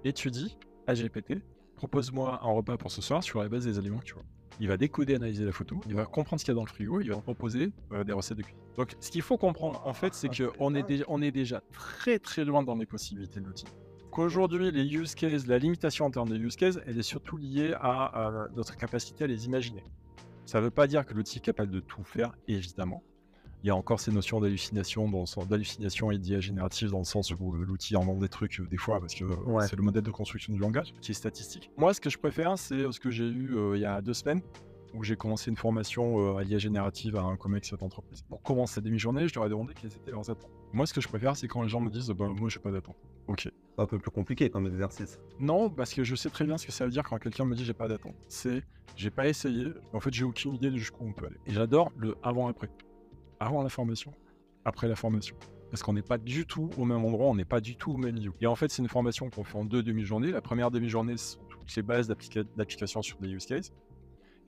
et 0.04 0.12
tu 0.12 0.30
dis 0.30 0.56
à 0.86 0.94
GPT, 0.94 1.42
propose-moi 1.74 2.40
un 2.42 2.52
repas 2.52 2.76
pour 2.76 2.90
ce 2.90 3.02
soir 3.02 3.22
sur 3.22 3.42
la 3.42 3.48
base 3.48 3.64
des 3.64 3.78
aliments 3.78 3.98
que 3.98 4.04
tu 4.04 4.14
vois. 4.14 4.24
Il 4.60 4.68
va 4.68 4.76
décoder, 4.76 5.14
analyser 5.14 5.44
la 5.44 5.52
photo, 5.52 5.80
il 5.86 5.94
va 5.94 6.06
comprendre 6.06 6.40
ce 6.40 6.44
qu'il 6.44 6.52
y 6.52 6.56
a 6.56 6.58
dans 6.58 6.64
le 6.64 6.70
frigo, 6.70 7.00
il 7.00 7.10
va 7.10 7.16
proposer 7.16 7.72
euh, 7.92 8.04
des 8.04 8.12
recettes 8.12 8.38
de 8.38 8.42
cuisine. 8.42 8.62
Donc, 8.76 8.96
ce 9.00 9.10
qu'il 9.10 9.22
faut 9.22 9.36
comprendre, 9.36 9.82
en 9.84 9.92
fait, 9.92 10.14
c'est 10.14 10.28
qu'on 10.28 10.74
est, 10.74 11.04
on 11.08 11.20
est 11.20 11.30
déjà 11.30 11.62
très 11.72 12.18
très 12.18 12.44
loin 12.44 12.62
dans 12.62 12.74
les 12.74 12.86
possibilités 12.86 13.40
de 13.40 13.46
l'outil. 13.46 13.66
Qu'aujourd'hui, 14.10 14.70
les 14.70 14.94
use 14.94 15.14
cases, 15.14 15.46
la 15.46 15.58
limitation 15.58 16.06
en 16.06 16.10
termes 16.10 16.30
de 16.30 16.36
use 16.36 16.56
cases, 16.56 16.78
elle 16.86 16.98
est 16.98 17.02
surtout 17.02 17.36
liée 17.36 17.74
à, 17.74 18.04
à 18.04 18.48
notre 18.56 18.76
capacité 18.76 19.24
à 19.24 19.26
les 19.26 19.44
imaginer. 19.44 19.84
Ça 20.46 20.58
ne 20.58 20.64
veut 20.64 20.70
pas 20.70 20.86
dire 20.86 21.04
que 21.04 21.12
l'outil 21.12 21.38
est 21.38 21.42
capable 21.42 21.70
de 21.70 21.80
tout 21.80 22.04
faire, 22.04 22.34
évidemment 22.48 23.02
il 23.66 23.70
y 23.70 23.72
a 23.72 23.74
encore 23.74 23.98
ces 23.98 24.12
notions 24.12 24.38
d'hallucination, 24.38 25.10
d'hallucination 25.50 26.12
et 26.12 26.18
d'IA 26.18 26.38
générative 26.38 26.90
dans 26.90 27.00
le 27.00 27.04
sens 27.04 27.32
où 27.32 27.52
l'outil 27.52 27.96
invente 27.96 28.20
des 28.20 28.28
trucs 28.28 28.60
euh, 28.60 28.66
des 28.68 28.76
fois 28.76 29.00
parce 29.00 29.12
que 29.12 29.24
euh, 29.24 29.60
c'est 29.68 29.74
le 29.74 29.82
modèle 29.82 30.04
de 30.04 30.10
construction 30.12 30.52
du 30.52 30.60
langage 30.60 30.94
qui 31.00 31.10
est 31.10 31.14
statistique. 31.14 31.72
Moi, 31.76 31.92
ce 31.92 32.00
que 32.00 32.08
je 32.08 32.16
préfère, 32.16 32.56
c'est 32.56 32.92
ce 32.92 33.00
que 33.00 33.10
j'ai 33.10 33.24
eu 33.24 33.56
euh, 33.56 33.76
il 33.76 33.80
y 33.80 33.84
a 33.84 34.00
deux 34.00 34.14
semaines 34.14 34.40
où 34.94 35.02
j'ai 35.02 35.16
commencé 35.16 35.50
une 35.50 35.56
formation 35.56 36.38
à 36.38 36.44
l'IA 36.44 36.58
générative 36.58 37.16
à 37.16 37.22
un 37.22 37.36
COMEX 37.36 37.70
cette 37.70 37.82
entreprise. 37.82 38.22
Pour 38.28 38.40
commencer 38.40 38.74
cette 38.74 38.84
demi-journée, 38.84 39.26
je 39.26 39.34
leur 39.34 39.46
ai 39.46 39.48
demandé 39.48 39.74
quelles 39.74 39.92
étaient 39.92 40.12
leurs 40.12 40.30
attentes. 40.30 40.48
Moi, 40.72 40.86
ce 40.86 40.94
que 40.94 41.00
je 41.00 41.08
préfère, 41.08 41.36
c'est 41.36 41.48
quand 41.48 41.62
les 41.62 41.68
gens 41.68 41.80
me 41.80 41.90
disent 41.90 42.08
bah, 42.10 42.28
Moi, 42.28 42.48
j'ai 42.48 42.60
pas 42.60 42.70
d'attente. 42.70 42.96
Ok. 43.26 43.40
C'est 43.40 43.82
un 43.82 43.86
peu 43.86 43.98
plus 43.98 44.12
compliqué 44.12 44.48
comme 44.48 44.68
exercice. 44.68 45.18
Non, 45.40 45.70
parce 45.70 45.92
que 45.92 46.04
je 46.04 46.14
sais 46.14 46.30
très 46.30 46.44
bien 46.44 46.56
ce 46.56 46.66
que 46.66 46.72
ça 46.72 46.84
veut 46.84 46.92
dire 46.92 47.02
quand 47.02 47.18
quelqu'un 47.18 47.44
me 47.44 47.56
dit 47.56 47.64
j'ai 47.64 47.74
pas 47.74 47.88
d'attente. 47.88 48.14
C'est 48.28 48.62
j'ai 48.94 49.10
pas 49.10 49.26
essayé, 49.26 49.66
en 49.92 49.98
fait 50.00 50.14
j'ai 50.14 50.24
aucune 50.24 50.54
idée 50.54 50.70
de 50.70 50.76
jusqu'où 50.76 51.04
on 51.04 51.12
peut 51.12 51.26
aller. 51.26 51.36
Et 51.46 51.52
j'adore 51.52 51.90
le 51.98 52.14
avant-après. 52.22 52.70
Avant 53.38 53.62
la 53.62 53.68
formation, 53.68 54.12
après 54.64 54.88
la 54.88 54.96
formation. 54.96 55.36
Parce 55.70 55.82
qu'on 55.82 55.92
n'est 55.92 56.02
pas 56.02 56.18
du 56.18 56.46
tout 56.46 56.70
au 56.78 56.84
même 56.84 57.04
endroit, 57.04 57.26
on 57.26 57.34
n'est 57.34 57.44
pas 57.44 57.60
du 57.60 57.76
tout 57.76 57.92
au 57.92 57.96
même 57.96 58.14
niveau. 58.14 58.34
Et 58.40 58.46
en 58.46 58.54
fait, 58.54 58.70
c'est 58.70 58.82
une 58.82 58.88
formation 58.88 59.28
qu'on 59.30 59.44
fait 59.44 59.58
en 59.58 59.64
deux 59.64 59.82
demi-journées. 59.82 60.30
La 60.30 60.40
première 60.40 60.70
demi-journée, 60.70 61.16
ce 61.16 61.34
sont 61.34 61.40
toutes 61.48 61.74
les 61.74 61.82
bases 61.82 62.08
d'application 62.08 63.02
sur 63.02 63.18
des 63.18 63.28
use 63.28 63.46
cases. 63.46 63.72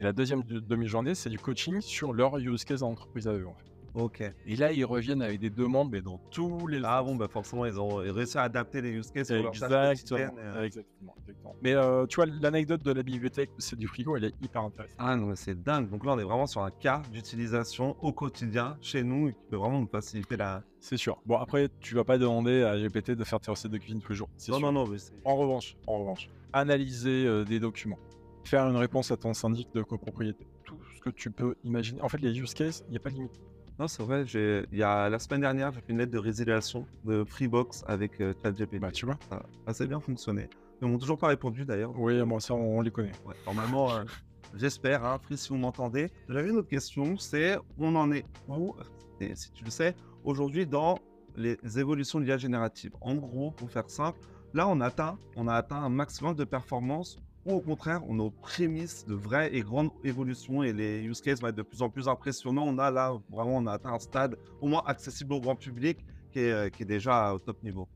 Et 0.01 0.05
la 0.05 0.13
deuxième 0.13 0.43
demi-journée, 0.45 1.15
c'est 1.15 1.29
du 1.29 1.39
coaching 1.39 1.81
sur 1.81 2.13
leur 2.13 2.39
use 2.39 2.65
case 2.65 2.83
entreprise 2.83 3.27
à 3.27 3.33
eux. 3.33 3.47
En. 3.49 3.57
Ok. 3.99 4.23
Et 4.47 4.57
là, 4.57 4.71
ils 4.73 4.85
reviennent 4.85 5.23
avec 5.23 5.41
des 5.41 5.51
demandes, 5.51 5.91
mais 5.91 6.01
dans 6.01 6.19
tous 6.31 6.67
les. 6.69 6.81
Ah 6.85 7.03
bon, 7.03 7.17
bah 7.17 7.27
forcément, 7.29 7.67
ils 7.67 7.81
ont 7.81 7.97
réussi 7.97 8.39
à 8.39 8.43
adapter 8.43 8.81
les 8.81 8.91
use 8.91 9.11
cases 9.11 9.29
pour 9.29 9.37
leur 9.37 9.49
Exactement, 9.49 10.63
exactement, 10.63 11.15
exactement. 11.19 11.57
Mais 11.63 11.75
euh, 11.75 12.07
tu 12.07 12.17
vois, 12.17 12.27
l'anecdote 12.27 12.85
de 12.85 12.93
la 12.93 13.03
bibliothèque 13.03 13.51
c'est 13.59 13.77
du 13.77 13.89
frigo, 13.89 14.17
elle 14.17 14.25
est 14.25 14.35
hyper 14.41 14.63
intéressante. 14.63 14.97
Ah 14.99 15.17
non, 15.17 15.27
mais 15.27 15.37
c'est 15.37 15.61
dingue. 15.61 15.91
Donc 15.91 16.05
là, 16.05 16.13
on 16.13 16.19
est 16.19 16.25
vraiment 16.25 16.47
sur 16.47 16.63
un 16.63 16.71
cas 16.71 17.03
d'utilisation 17.13 17.97
au 18.01 18.13
quotidien 18.13 18.79
chez 18.81 19.03
nous 19.03 19.29
et 19.29 19.33
qui 19.33 19.45
peut 19.51 19.57
vraiment 19.57 19.81
nous 19.81 19.89
faciliter 19.89 20.37
la. 20.37 20.63
C'est 20.81 20.97
sûr. 20.97 21.21
Bon, 21.27 21.37
après, 21.37 21.69
tu 21.81 21.97
vas 21.97 22.05
pas 22.05 22.19
demander 22.19 22.63
à 22.63 22.79
GPT 22.79 23.13
de 23.13 23.25
faire 23.25 23.41
tes 23.41 23.51
recettes 23.51 23.73
de 23.73 23.79
cuisine 23.79 24.01
tous 24.01 24.13
les 24.13 24.19
jours. 24.19 24.31
Non, 24.49 24.61
non, 24.61 24.73
non. 24.73 24.97
En 25.25 25.37
revanche, 25.37 25.77
en 25.89 25.99
revanche, 25.99 26.31
analyser 26.53 27.27
euh, 27.27 27.45
des 27.45 27.59
documents, 27.59 27.99
faire 28.45 28.65
une 28.69 28.77
réponse 28.77 29.11
à 29.11 29.17
ton 29.17 29.35
syndic 29.35 29.69
de 29.75 29.83
copropriété, 29.83 30.47
tout 30.65 30.79
ce 30.95 31.01
que 31.01 31.11
tu 31.11 31.31
peux 31.31 31.57
imaginer. 31.65 32.01
En 32.01 32.09
fait, 32.09 32.19
les 32.19 32.39
use 32.39 32.55
cases, 32.55 32.85
il 32.87 32.93
n'y 32.93 32.97
a 32.97 33.01
pas 33.01 33.11
de 33.11 33.17
limite. 33.17 33.41
Non, 33.79 33.87
c'est 33.87 34.03
vrai. 34.03 34.27
j'ai- 34.27 34.67
Il 34.73 34.79
y 34.79 34.83
a 34.83 35.09
la 35.09 35.19
semaine 35.19 35.41
dernière, 35.41 35.73
j'ai 35.73 35.81
fait 35.81 35.93
une 35.93 35.99
lettre 35.99 36.11
de 36.13 36.19
résiliation 36.19 36.87
de 37.05 37.25
Freebox 37.25 37.85
avec 37.87 38.21
euh, 38.21 38.35
ChatGPT. 38.43 38.81
Bah, 38.81 38.91
tu 38.91 39.07
vois. 39.07 39.19
Ça 39.31 39.37
a 39.37 39.71
assez 39.71 39.87
bien 39.87 40.01
fonctionné. 40.01 40.49
Ils 40.83 40.89
m'ont 40.89 40.99
toujours 40.99 41.19
pas 41.19 41.29
répondu 41.29 41.65
d'ailleurs. 41.65 41.93
Oui, 41.99 42.21
bon, 42.23 42.39
ça, 42.41 42.55
on, 42.55 42.79
on 42.79 42.81
les 42.81 42.91
connaît. 42.91 43.13
Ouais, 43.25 43.35
normalement, 43.47 43.91
euh, 43.93 44.05
j'espère, 44.55 45.05
hein, 45.05 45.19
Free, 45.23 45.37
si 45.37 45.49
vous 45.51 45.57
m'entendez. 45.57 46.11
J'avais 46.29 46.49
une 46.51 46.57
autre 46.57 46.69
question, 46.69 47.17
c'est 47.19 47.57
on 47.79 47.95
en 47.95 48.11
est? 48.11 48.25
Où, 48.49 48.75
et 49.21 49.35
si 49.37 49.51
tu 49.53 49.65
le 49.65 49.71
sais, 49.71 49.95
aujourd'hui 50.25 50.67
dans 50.67 50.99
les 51.37 51.57
évolutions 51.79 52.19
de 52.19 52.25
l'IA 52.25 52.37
générative. 52.39 52.93
En 53.01 53.15
gros, 53.15 53.53
pour 53.53 53.71
faire 53.71 53.89
simple, 53.89 54.19
là 54.55 54.67
on 54.67 54.81
atteint, 54.81 55.19
on 55.37 55.47
a 55.47 55.55
atteint 55.55 55.77
un 55.77 55.89
maximum 55.89 56.35
de 56.35 56.43
performance 56.45 57.21
au 57.55 57.61
contraire, 57.61 58.03
on 58.09 58.19
est 58.19 58.23
aux 58.23 58.31
prémices 58.31 59.07
de 59.07 59.15
vraies 59.15 59.51
et 59.55 59.63
grandes 59.63 59.91
évolutions 60.05 60.63
et 60.63 60.73
les 60.73 61.03
use 61.03 61.21
cases 61.21 61.41
vont 61.41 61.49
être 61.49 61.57
de 61.57 61.63
plus 61.63 61.83
en 61.83 61.89
plus 61.89 62.09
impressionnants. 62.09 62.65
On 62.67 62.79
a 62.79 62.91
là 62.91 63.19
vraiment, 63.31 63.57
on 63.57 63.67
a 63.67 63.73
atteint 63.73 63.93
un 63.93 63.99
stade 63.99 64.37
au 64.61 64.69
moins 64.69 64.83
accessible 64.87 65.33
au 65.33 65.41
grand 65.41 65.57
public 65.57 65.99
qui 66.31 66.41
est, 66.41 66.53
euh, 66.53 66.69
déjà 66.81 67.35
au 67.35 67.39
top 67.39 67.63
niveau. 67.63 67.89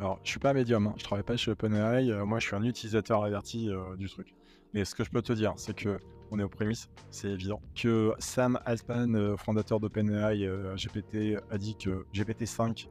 Alors, 0.00 0.20
je 0.22 0.30
suis 0.30 0.38
pas 0.38 0.54
médium, 0.54 0.86
hein. 0.86 0.94
je 0.96 1.02
travaille 1.02 1.24
pas 1.24 1.36
chez 1.36 1.50
OpenAI, 1.50 2.12
euh, 2.12 2.24
moi 2.24 2.38
je 2.38 2.46
suis 2.46 2.54
un 2.54 2.62
utilisateur 2.62 3.24
averti 3.24 3.68
euh, 3.68 3.96
du 3.96 4.08
truc. 4.08 4.32
Mais 4.72 4.84
ce 4.84 4.94
que 4.94 5.02
je 5.02 5.10
peux 5.10 5.22
te 5.22 5.32
dire, 5.32 5.54
c'est 5.56 5.74
que 5.74 5.98
on 6.30 6.38
est 6.38 6.44
aux 6.44 6.48
prémices, 6.48 6.88
c'est 7.10 7.30
évident. 7.30 7.60
Que 7.74 8.12
Sam 8.20 8.60
Altman, 8.64 9.36
fondateur 9.36 9.80
d'OpenAI 9.80 10.46
GPT, 10.76 11.36
a 11.50 11.58
dit 11.58 11.74
que 11.74 12.06
GPT-5 12.14 12.86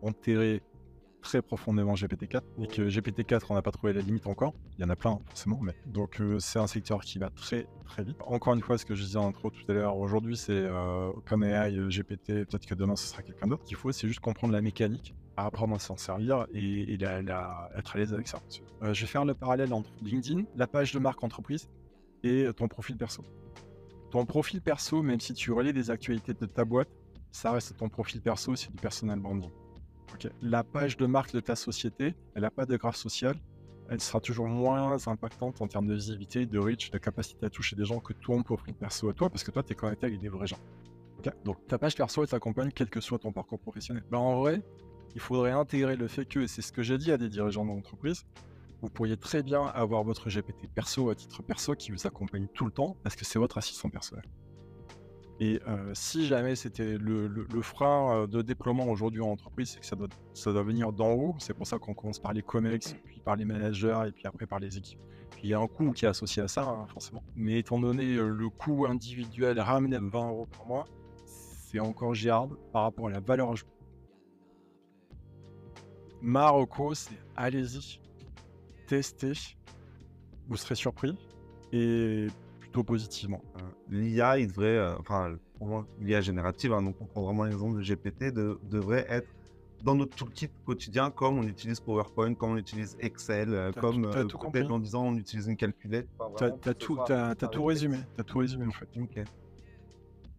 enterrait 0.00 0.62
très 1.20 1.42
profondément 1.42 1.94
GPT-4 1.94 2.40
et 2.60 2.66
que 2.66 2.82
GPT-4 2.82 3.46
on 3.50 3.54
n'a 3.54 3.62
pas 3.62 3.72
trouvé 3.72 3.92
la 3.92 4.00
limite 4.00 4.26
encore. 4.26 4.54
Il 4.78 4.82
y 4.82 4.84
en 4.84 4.90
a 4.90 4.96
plein 4.96 5.18
forcément, 5.26 5.58
mais 5.60 5.74
donc 5.86 6.20
euh, 6.20 6.38
c'est 6.38 6.58
un 6.58 6.66
secteur 6.66 7.00
qui 7.00 7.18
va 7.18 7.30
très 7.30 7.66
très 7.84 8.04
vite. 8.04 8.16
Encore 8.26 8.54
une 8.54 8.60
fois, 8.60 8.78
ce 8.78 8.84
que 8.84 8.94
je 8.94 9.02
disais 9.02 9.18
en 9.18 9.28
intro 9.28 9.50
tout 9.50 9.64
à 9.68 9.72
l'heure, 9.72 9.96
aujourd'hui 9.96 10.36
c'est 10.36 10.52
euh, 10.52 11.08
OpenAI, 11.08 11.76
euh, 11.76 11.88
GPT, 11.88 12.44
peut-être 12.46 12.66
que 12.66 12.74
demain 12.74 12.96
ce 12.96 13.06
sera 13.06 13.22
quelqu'un 13.22 13.46
d'autre. 13.46 13.64
Qu'il 13.64 13.76
faut, 13.76 13.92
c'est 13.92 14.08
juste 14.08 14.20
comprendre 14.20 14.52
la 14.52 14.60
mécanique, 14.60 15.14
apprendre 15.36 15.74
à 15.74 15.78
s'en 15.78 15.96
servir 15.96 16.46
et, 16.52 16.94
et 16.94 16.94
être 16.94 17.96
à 17.96 17.98
l'aise 17.98 18.14
avec 18.14 18.28
ça. 18.28 18.40
Euh, 18.82 18.94
je 18.94 19.00
vais 19.02 19.06
faire 19.06 19.24
le 19.24 19.34
parallèle 19.34 19.72
entre 19.72 19.90
LinkedIn, 20.02 20.44
la 20.56 20.66
page 20.66 20.92
de 20.92 20.98
marque 20.98 21.22
entreprise 21.22 21.68
et 22.22 22.46
ton 22.56 22.68
profil 22.68 22.96
perso. 22.96 23.24
Ton 24.10 24.24
profil 24.24 24.60
perso, 24.60 25.02
même 25.02 25.20
si 25.20 25.34
tu 25.34 25.52
relais 25.52 25.72
des 25.72 25.90
actualités 25.90 26.34
de 26.34 26.46
ta 26.46 26.64
boîte, 26.64 26.88
ça 27.30 27.52
reste 27.52 27.76
ton 27.76 27.88
profil 27.88 28.22
perso, 28.22 28.56
c'est 28.56 28.70
du 28.70 28.80
personal 28.80 29.18
branding. 29.18 29.50
La 30.42 30.64
page 30.64 30.96
de 30.96 31.06
marque 31.06 31.32
de 31.32 31.40
ta 31.40 31.56
société, 31.56 32.14
elle 32.34 32.42
n'a 32.42 32.50
pas 32.50 32.66
de 32.66 32.76
graphe 32.76 32.96
social, 32.96 33.36
elle 33.88 34.00
sera 34.00 34.20
toujours 34.20 34.48
moins 34.48 34.96
impactante 35.06 35.60
en 35.60 35.68
termes 35.68 35.86
de 35.86 35.94
visibilité, 35.94 36.46
de 36.46 36.58
reach, 36.58 36.90
de 36.90 36.98
capacité 36.98 37.46
à 37.46 37.50
toucher 37.50 37.76
des 37.76 37.84
gens 37.84 38.00
que 38.00 38.12
ton 38.12 38.42
profil 38.42 38.74
perso 38.74 39.08
à 39.08 39.12
toi, 39.12 39.30
parce 39.30 39.44
que 39.44 39.50
toi, 39.50 39.62
tu 39.62 39.72
es 39.72 39.74
connecté 39.74 40.06
avec 40.06 40.18
des 40.18 40.28
vrais 40.28 40.46
gens. 40.46 40.58
Donc 41.44 41.66
ta 41.66 41.78
page 41.78 41.96
perso, 41.96 42.22
elle 42.22 42.28
t'accompagne 42.28 42.70
quel 42.74 42.88
que 42.88 43.00
soit 43.00 43.18
ton 43.18 43.32
parcours 43.32 43.58
professionnel. 43.58 44.04
Ben, 44.10 44.18
en 44.18 44.40
vrai, 44.40 44.62
il 45.14 45.20
faudrait 45.20 45.52
intégrer 45.52 45.96
le 45.96 46.08
fait 46.08 46.26
que, 46.26 46.40
et 46.40 46.48
c'est 46.48 46.62
ce 46.62 46.72
que 46.72 46.82
j'ai 46.82 46.98
dit 46.98 47.10
à 47.10 47.16
des 47.16 47.28
dirigeants 47.28 47.64
d'entreprise, 47.64 48.24
vous 48.82 48.90
pourriez 48.90 49.16
très 49.16 49.42
bien 49.42 49.62
avoir 49.62 50.04
votre 50.04 50.28
GPT 50.28 50.68
perso 50.74 51.08
à 51.10 51.14
titre 51.14 51.42
perso 51.42 51.74
qui 51.74 51.90
vous 51.90 52.06
accompagne 52.06 52.46
tout 52.54 52.66
le 52.66 52.70
temps 52.70 52.96
parce 53.02 53.16
que 53.16 53.24
c'est 53.24 53.38
votre 53.38 53.58
assistant 53.58 53.88
personnel. 53.88 54.24
Et 55.38 55.60
euh, 55.68 55.90
si 55.92 56.26
jamais 56.26 56.56
c'était 56.56 56.96
le, 56.96 57.46
frein 57.60 58.22
euh, 58.22 58.26
de 58.26 58.40
déploiement 58.40 58.86
aujourd'hui 58.88 59.20
en 59.20 59.28
entreprise, 59.28 59.70
c'est 59.70 59.80
que 59.80 59.86
ça 59.86 60.52
doit, 60.52 60.62
venir 60.62 60.92
d'en 60.92 61.12
haut. 61.12 61.34
C'est 61.38 61.52
pour 61.52 61.66
ça 61.66 61.78
qu'on 61.78 61.92
commence 61.92 62.18
par 62.18 62.32
les 62.32 62.42
COMEX, 62.42 62.96
puis 63.04 63.20
par 63.20 63.36
les 63.36 63.44
managers 63.44 64.04
et 64.08 64.12
puis 64.12 64.24
après 64.26 64.46
par 64.46 64.60
les 64.60 64.78
équipes. 64.78 65.00
Puis 65.32 65.42
il 65.44 65.50
y 65.50 65.54
a 65.54 65.60
un 65.60 65.66
coût 65.66 65.92
qui 65.92 66.06
est 66.06 66.08
associé 66.08 66.42
à 66.42 66.48
ça, 66.48 66.62
hein, 66.62 66.86
forcément. 66.88 67.22
Mais 67.34 67.58
étant 67.58 67.78
donné 67.78 68.16
euh, 68.16 68.28
le 68.28 68.48
coût 68.48 68.86
individuel 68.86 69.60
ramené 69.60 69.96
à 69.96 70.00
20 70.00 70.28
euros 70.30 70.46
par 70.46 70.66
mois, 70.66 70.84
c'est 71.26 71.80
encore 71.80 72.14
gérable 72.14 72.56
par 72.72 72.84
rapport 72.84 73.08
à 73.08 73.10
la 73.10 73.20
valeur 73.20 73.50
ajoutée. 73.50 73.70
Marocco, 76.22 76.94
c'est 76.94 77.20
allez-y, 77.36 78.00
testez, 78.86 79.32
vous 80.48 80.56
serez 80.56 80.74
surpris 80.74 81.16
et 81.72 82.28
plutôt 82.76 82.84
positivement. 82.84 83.42
Euh, 83.56 83.60
L'IA, 83.88 84.38
il 84.38 84.48
devrait, 84.48 84.66
euh, 84.76 84.94
enfin, 84.98 85.34
pour 85.56 85.66
moi, 85.66 85.86
l'IA 85.98 86.20
générative, 86.20 86.72
hein, 86.74 86.82
donc 86.82 86.96
on 87.00 87.06
prend 87.06 87.22
vraiment 87.22 87.44
l'exemple 87.44 87.78
de 87.78 87.82
GPT, 87.82 88.30
de- 88.32 88.58
devrait 88.64 89.06
être 89.08 89.28
dans 89.82 89.94
notre 89.94 90.14
toolkit 90.16 90.50
quotidien, 90.66 91.10
comme 91.10 91.38
on 91.38 91.42
utilise 91.44 91.80
PowerPoint, 91.80 92.34
comme 92.34 92.50
on 92.50 92.56
utilise 92.58 92.94
Excel, 93.00 93.54
euh, 93.54 93.72
comme 93.80 94.04
euh, 94.04 94.24
peut-être 94.52 94.70
en 94.74 94.78
disant 94.78 95.04
on 95.06 95.16
utilise 95.16 95.46
une 95.46 95.56
calculette. 95.56 96.06
Ce 96.38 96.70
tout, 96.74 96.96
t'as 97.34 97.46
tout 97.48 97.64
résumé, 97.64 97.96
t'as 98.16 98.24
tout 98.24 98.38
résumé 98.38 98.66
en 98.66 98.70
fait. 98.72 98.88
Ok. 99.00 99.24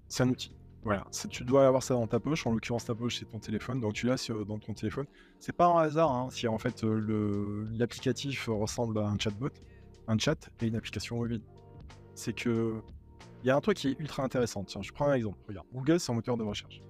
C'est 0.08 0.24
un 0.24 0.29
outil. 0.29 0.51
Voilà, 0.84 1.06
tu 1.29 1.44
dois 1.44 1.67
avoir 1.67 1.82
ça 1.84 1.96
dans 1.96 2.08
ta 2.08 2.20
poche. 2.20 2.46
En 2.48 2.51
l'occurrence, 2.53 2.86
ta 2.86 2.96
poche, 2.96 3.17
c'est 3.20 3.25
ton 3.25 3.39
téléphone. 3.39 3.82
Donc, 3.82 3.94
tu 3.94 4.06
l'as 4.06 4.15
sur- 4.15 4.46
dans 4.46 4.58
ton 4.60 4.74
téléphone. 4.74 5.06
C'est 5.39 5.56
pas 5.56 5.65
un 5.65 5.79
hasard 5.79 6.12
hein, 6.12 6.29
si 6.32 6.48
en 6.48 6.58
fait 6.60 6.84
le- 6.84 7.67
l'applicatif 7.72 8.48
ressemble 8.48 9.00
à 9.00 9.08
un 9.08 9.17
chatbot, 9.17 9.50
un 10.08 10.17
chat 10.17 10.50
et 10.62 10.67
une 10.67 10.75
application 10.75 11.17
mobile. 11.17 11.41
C'est 12.18 12.34
que 12.34 12.82
il 13.44 13.48
y 13.48 13.52
a 13.52 13.56
un 13.56 13.62
truc 13.62 13.78
qui 13.78 13.90
est 13.90 14.00
ultra 14.00 14.24
intéressant. 14.24 14.64
Tiens, 14.64 14.82
je 14.82 14.92
prends 14.92 15.08
un 15.08 15.14
exemple. 15.14 15.38
Regarde, 15.48 15.68
Google, 15.72 16.00
c'est 16.00 16.12
un 16.12 16.16
moteur 16.16 16.36
de 16.36 16.44
recherche. 16.44 16.82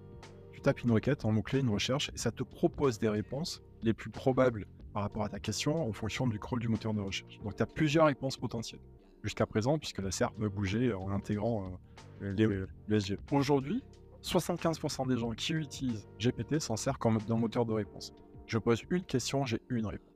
Tu 0.54 0.62
tapes 0.62 0.82
une 0.84 0.92
requête, 0.92 1.26
un 1.26 1.32
mot-clé, 1.32 1.60
une 1.60 1.70
recherche, 1.70 2.10
et 2.16 2.18
ça 2.18 2.32
te 2.32 2.44
propose 2.44 2.98
des 2.98 3.10
réponses 3.10 3.62
les 3.84 3.94
plus 3.94 4.10
probables 4.10 4.66
par 4.94 5.04
rapport 5.04 5.24
à 5.24 5.30
ta 5.30 5.40
question 5.42 5.86
en 5.86 5.92
fonction 5.92 6.28
du 6.28 6.40
crawl 6.40 6.62
du 6.62 6.70
moteur 6.70 6.94
de 6.94 7.02
recherche. 7.02 7.40
Donc, 7.44 7.58
tu 7.58 7.62
as 7.62 7.66
plusieurs 7.66 8.06
réponses 8.06 8.38
potentielles. 8.38 8.80
Jusqu'à 9.22 9.46
présent, 9.46 9.78
puisque 9.78 10.00
la 10.00 10.12
SERP 10.12 10.34
va 10.40 10.48
bouger 10.48 10.94
en 10.94 11.12
intégrant 11.12 11.78
euh, 12.22 12.66
les. 12.88 13.06
Aujourd'hui, 13.32 13.84
75% 14.24 15.08
des 15.10 15.18
gens 15.18 15.32
qui 15.32 15.54
utilisent 15.54 16.08
GPT 16.20 16.60
s'en 16.60 16.78
servent 16.78 17.00
comme 17.00 17.18
d'un 17.18 17.36
moteur 17.36 17.66
de 17.66 17.74
réponse. 17.74 18.14
Je 18.46 18.58
pose 18.58 18.82
une 18.90 19.04
question, 19.04 19.46
j'ai 19.46 19.60
une 19.70 19.88
réponse. 19.88 20.08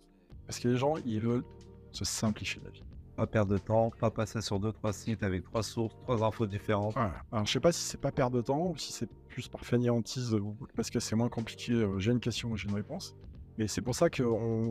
Parce 0.47 0.57
que 0.57 0.69
les 0.69 0.77
gens, 0.77 0.95
ils 1.05 1.19
veulent 1.19 1.43
se 1.91 2.05
simplifier 2.05 2.61
la 2.63 2.69
vie. 2.69 2.83
Pas 3.15 3.27
perdre 3.27 3.51
de 3.53 3.57
temps, 3.57 3.91
pas 3.99 4.09
passer 4.09 4.41
sur 4.41 4.59
deux, 4.59 4.71
trois 4.71 4.93
sites 4.93 5.21
avec 5.23 5.43
trois 5.43 5.63
sources, 5.63 5.95
trois 6.03 6.23
infos 6.23 6.47
différentes. 6.47 6.93
Voilà. 6.93 7.13
Alors, 7.31 7.45
je 7.45 7.51
sais 7.51 7.59
pas 7.59 7.71
si 7.71 7.83
c'est 7.83 7.99
pas 7.99 8.11
perdre 8.11 8.37
de 8.37 8.41
temps 8.41 8.67
ou 8.69 8.77
si 8.77 8.91
c'est 8.93 9.09
plus 9.27 9.47
par 9.47 9.61
fainéantise 9.65 10.35
parce 10.75 10.89
que 10.89 10.99
c'est 10.99 11.15
moins 11.15 11.29
compliqué. 11.29 11.73
euh, 11.73 11.99
j'ai 11.99 12.11
une 12.11 12.19
question, 12.19 12.55
j'ai 12.55 12.67
une 12.69 12.75
réponse. 12.75 13.15
Mais 13.57 13.67
c'est 13.67 13.81
pour 13.81 13.93
ça 13.95 14.09
qu'on 14.09 14.23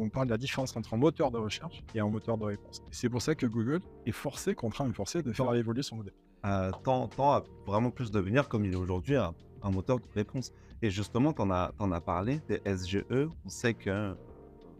on 0.02 0.08
parle 0.08 0.26
de 0.26 0.32
la 0.32 0.38
différence 0.38 0.74
entre 0.76 0.94
un 0.94 0.96
moteur 0.96 1.30
de 1.30 1.38
recherche 1.38 1.84
et 1.94 2.00
un 2.00 2.08
moteur 2.08 2.38
de 2.38 2.44
réponse. 2.44 2.78
Et 2.90 2.92
c'est 2.94 3.10
pour 3.10 3.20
ça 3.22 3.34
que 3.34 3.46
Google 3.46 3.80
est 4.06 4.12
forcé, 4.12 4.54
contraint 4.54 4.88
et 4.88 4.92
forcé 4.92 5.22
de 5.22 5.32
faire 5.32 5.54
évoluer 5.54 5.82
son 5.82 5.96
modèle. 5.96 6.14
euh, 6.46 6.70
tend 6.82 7.08
à 7.32 7.44
vraiment 7.66 7.90
plus 7.90 8.10
devenir, 8.10 8.48
comme 8.48 8.64
il 8.64 8.72
est 8.72 8.76
aujourd'hui, 8.76 9.16
un, 9.16 9.34
un 9.62 9.70
moteur 9.70 9.98
de 10.00 10.06
réponse. 10.14 10.50
Et 10.82 10.88
justement, 10.90 11.34
tu 11.34 11.42
en, 11.42 11.50
as 11.50 11.72
t'en 11.78 11.92
as 11.92 12.00
parlé 12.00 12.40
des 12.48 12.60
SGE. 12.64 13.04
On 13.44 13.48
sait 13.50 13.74
que 13.74 14.16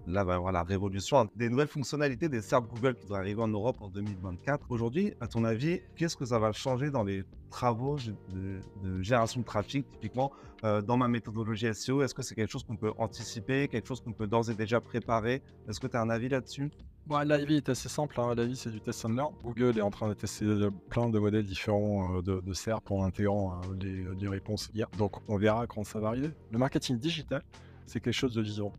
là 0.07 0.25
va 0.25 0.33
y 0.33 0.37
avoir 0.37 0.52
la 0.52 0.62
révolution 0.62 1.28
des 1.37 1.49
nouvelles 1.49 1.69
fonctionnalités 1.69 2.28
des 2.28 2.40
serveurs 2.40 2.71
Google 2.71 2.95
qui 2.95 3.02
devraient 3.04 3.21
arriver 3.21 3.42
en 3.42 3.49
Europe 3.49 3.76
en 3.80 3.88
2024. 3.88 4.66
Aujourd'hui, 4.71 5.14
à 5.21 5.26
ton 5.26 5.45
avis, 5.45 5.80
qu'est-ce 5.97 6.16
que 6.16 6.25
ça 6.25 6.38
va 6.38 6.52
changer 6.52 6.90
dans 6.90 7.04
les 7.04 7.25
travaux 7.50 7.97
de, 8.33 8.61
de 8.83 9.02
génération 9.02 9.40
de 9.40 9.47
trafic, 9.47 9.90
typiquement 9.90 10.30
euh, 10.64 10.83
dans 10.83 10.97
ma 10.97 11.09
méthodologie 11.09 11.75
SEO 11.75 12.02
Est-ce 12.02 12.14
que 12.14 12.23
c'est 12.23 12.35
quelque 12.35 12.50
chose 12.50 12.64
qu'on 12.64 12.76
peut 12.76 12.92
anticiper, 12.99 13.69
quelque 13.69 13.88
chose 13.88 14.00
qu'on 14.00 14.12
peut 14.12 14.26
d'ores 14.26 14.50
et 14.50 14.54
déjà 14.54 14.80
préparer? 14.80 15.42
Est-ce 15.69 15.80
que 15.80 15.87
tu 15.87 15.97
as 15.97 16.00
un 16.00 16.11
avis 16.11 16.28
là-dessus? 16.28 16.71
Bon, 17.07 17.19
vie 17.45 17.57
est 17.57 17.69
assez 17.69 17.88
simple. 17.88 18.21
Hein. 18.21 18.35
C'est 18.54 18.71
du 18.71 18.80
test 18.80 19.04
and 19.04 19.14
learn. 19.14 19.33
Google 19.42 19.76
est 19.76 19.83
en 19.83 19.90
train 19.90 20.09
de 20.09 20.14
tester 20.14 20.45
euh, 20.45 20.71
plein 20.90 21.09
de 21.09 21.19
modèles 21.19 21.45
différents 21.45 22.19
euh, 22.19 22.23
de, 22.23 22.40
de 22.40 22.92
en 22.92 23.04
intégrant 23.04 23.61
euh, 23.83 24.14
les, 24.21 24.28
réponses 24.28 24.71
IA. 24.75 24.88
Donc, 24.97 25.16
on 25.28 25.37
verra 25.37 25.66
quand 25.66 25.83
ça 25.83 25.99
va 25.99 26.09
arriver. 26.09 26.30
Le 26.52 26.59
marketing 26.59 26.99
digital, 26.99 27.42
c'est 27.87 28.00
quelque 28.00 28.14
chose 28.14 28.35
de 28.35 28.42
vivant. 28.42 28.73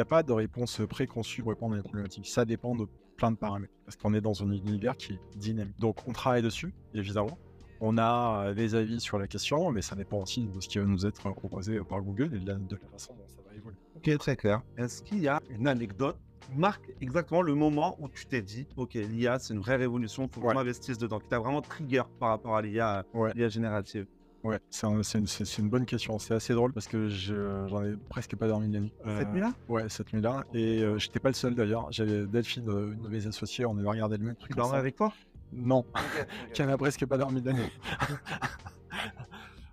N'y 0.00 0.02
a 0.02 0.06
pas 0.06 0.22
de 0.22 0.32
réponse 0.32 0.80
préconçue 0.88 1.42
pour 1.42 1.50
répondre 1.50 1.74
à 1.74 1.76
une 1.76 1.82
problématique. 1.82 2.26
Ça 2.26 2.46
dépend 2.46 2.74
de 2.74 2.86
plein 3.18 3.30
de 3.32 3.36
paramètres. 3.36 3.74
Parce 3.84 3.96
qu'on 3.96 4.14
est 4.14 4.22
dans 4.22 4.42
un 4.42 4.50
univers 4.50 4.96
qui 4.96 5.12
est 5.12 5.20
dynamique. 5.36 5.78
Donc 5.78 6.08
on 6.08 6.12
travaille 6.12 6.40
dessus, 6.40 6.72
évidemment. 6.94 7.36
On 7.82 7.98
a 7.98 8.46
euh, 8.46 8.54
des 8.54 8.74
avis 8.74 8.98
sur 8.98 9.18
la 9.18 9.26
question, 9.26 9.70
mais 9.70 9.82
ça 9.82 9.96
dépend 9.96 10.22
aussi 10.22 10.46
de 10.46 10.58
ce 10.58 10.68
qui 10.70 10.78
va 10.78 10.86
nous 10.86 11.04
être 11.04 11.30
proposé 11.34 11.78
par 11.80 12.00
Google 12.00 12.34
et 12.34 12.38
de 12.38 12.46
la, 12.48 12.54
de 12.54 12.76
la 12.76 12.88
façon 12.92 13.12
dont 13.12 13.26
ça 13.28 13.42
va 13.46 13.54
évoluer. 13.54 13.76
Ok, 13.96 14.16
très 14.16 14.36
clair. 14.36 14.62
Est-ce 14.78 15.02
qu'il 15.02 15.18
y 15.20 15.28
a 15.28 15.38
une 15.50 15.68
anecdote 15.68 16.16
marque 16.56 16.90
exactement 17.02 17.42
le 17.42 17.54
moment 17.54 17.96
où 18.00 18.08
tu 18.08 18.24
t'es 18.24 18.40
dit, 18.40 18.66
ok, 18.78 18.94
l'IA, 18.94 19.38
c'est 19.38 19.52
une 19.52 19.60
vraie 19.60 19.76
révolution, 19.76 20.24
il 20.24 20.34
faut 20.34 20.40
Ouais. 20.40 20.54
qu'on 20.54 20.60
investisse 20.60 20.96
dedans, 20.96 21.18
qui 21.20 21.28
t'a 21.28 21.38
vraiment 21.38 21.60
trigger 21.60 22.04
par 22.18 22.30
rapport 22.30 22.56
à 22.56 22.62
l'IA, 22.62 23.04
Ouais. 23.12 23.32
l'IA 23.34 23.50
générative 23.50 24.06
Ouais, 24.42 24.58
c'est 24.70 24.86
un- 24.86 25.02
c'est 25.02 25.58
une, 25.58 25.68
bonne 25.68 25.84
question. 25.84 26.18
C'est 26.18 26.32
assez 26.34 26.54
drôle 26.54 26.72
parce 26.72 26.88
que 26.88 27.08
je- 27.08 27.66
j'en 27.68 27.82
ai 27.84 27.94
presque 28.08 28.36
pas 28.36 28.48
dormi 28.48 28.72
la 28.72 28.80
nuit. 28.80 28.92
Cette 29.04 29.28
Euh, 29.28 29.32
nuit-là? 29.32 29.52
Ouais, 29.68 29.88
cette 29.90 30.12
nuit-là. 30.14 30.44
Et 30.54 30.82
euh, 30.82 30.98
j'étais 30.98 31.20
pas 31.20 31.28
le 31.28 31.34
seul 31.34 31.54
d'ailleurs. 31.54 31.88
J'avais 31.90 32.26
Delphine, 32.26 32.68
euh, 32.68 32.92
une 32.92 33.02
de 33.02 33.08
mes 33.08 33.26
associées, 33.26 33.66
on 33.66 33.76
avait 33.76 33.88
regardé 33.88 34.16
le 34.16 34.24
même 34.24 34.36
truc. 34.36 34.52
Tu 34.52 34.56
dormais 34.56 34.78
avec 34.78 34.96
toi? 34.96 35.12
Non, 35.52 35.84
qui 36.54 36.62
n'a 36.62 36.78
presque 36.78 37.04
pas 37.06 37.18
dormi 37.18 37.42
la 37.42 37.52
nuit. 37.54 37.70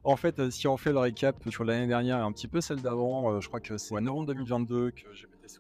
En 0.04 0.16
fait, 0.16 0.40
euh, 0.40 0.50
si 0.50 0.68
on 0.68 0.78
fait 0.78 0.92
le 0.92 1.00
récap 1.00 1.36
sur 1.50 1.64
l'année 1.66 1.88
dernière 1.88 2.18
et 2.18 2.22
un 2.22 2.32
petit 2.32 2.48
peu 2.48 2.62
celle 2.62 2.82
d'avant, 2.82 3.32
euh, 3.34 3.42
je 3.42 3.48
crois 3.48 3.60
que 3.60 3.78
c'est 3.78 3.94
en 3.96 4.02
novembre 4.02 4.28
2022 4.28 4.92
que 4.92 5.02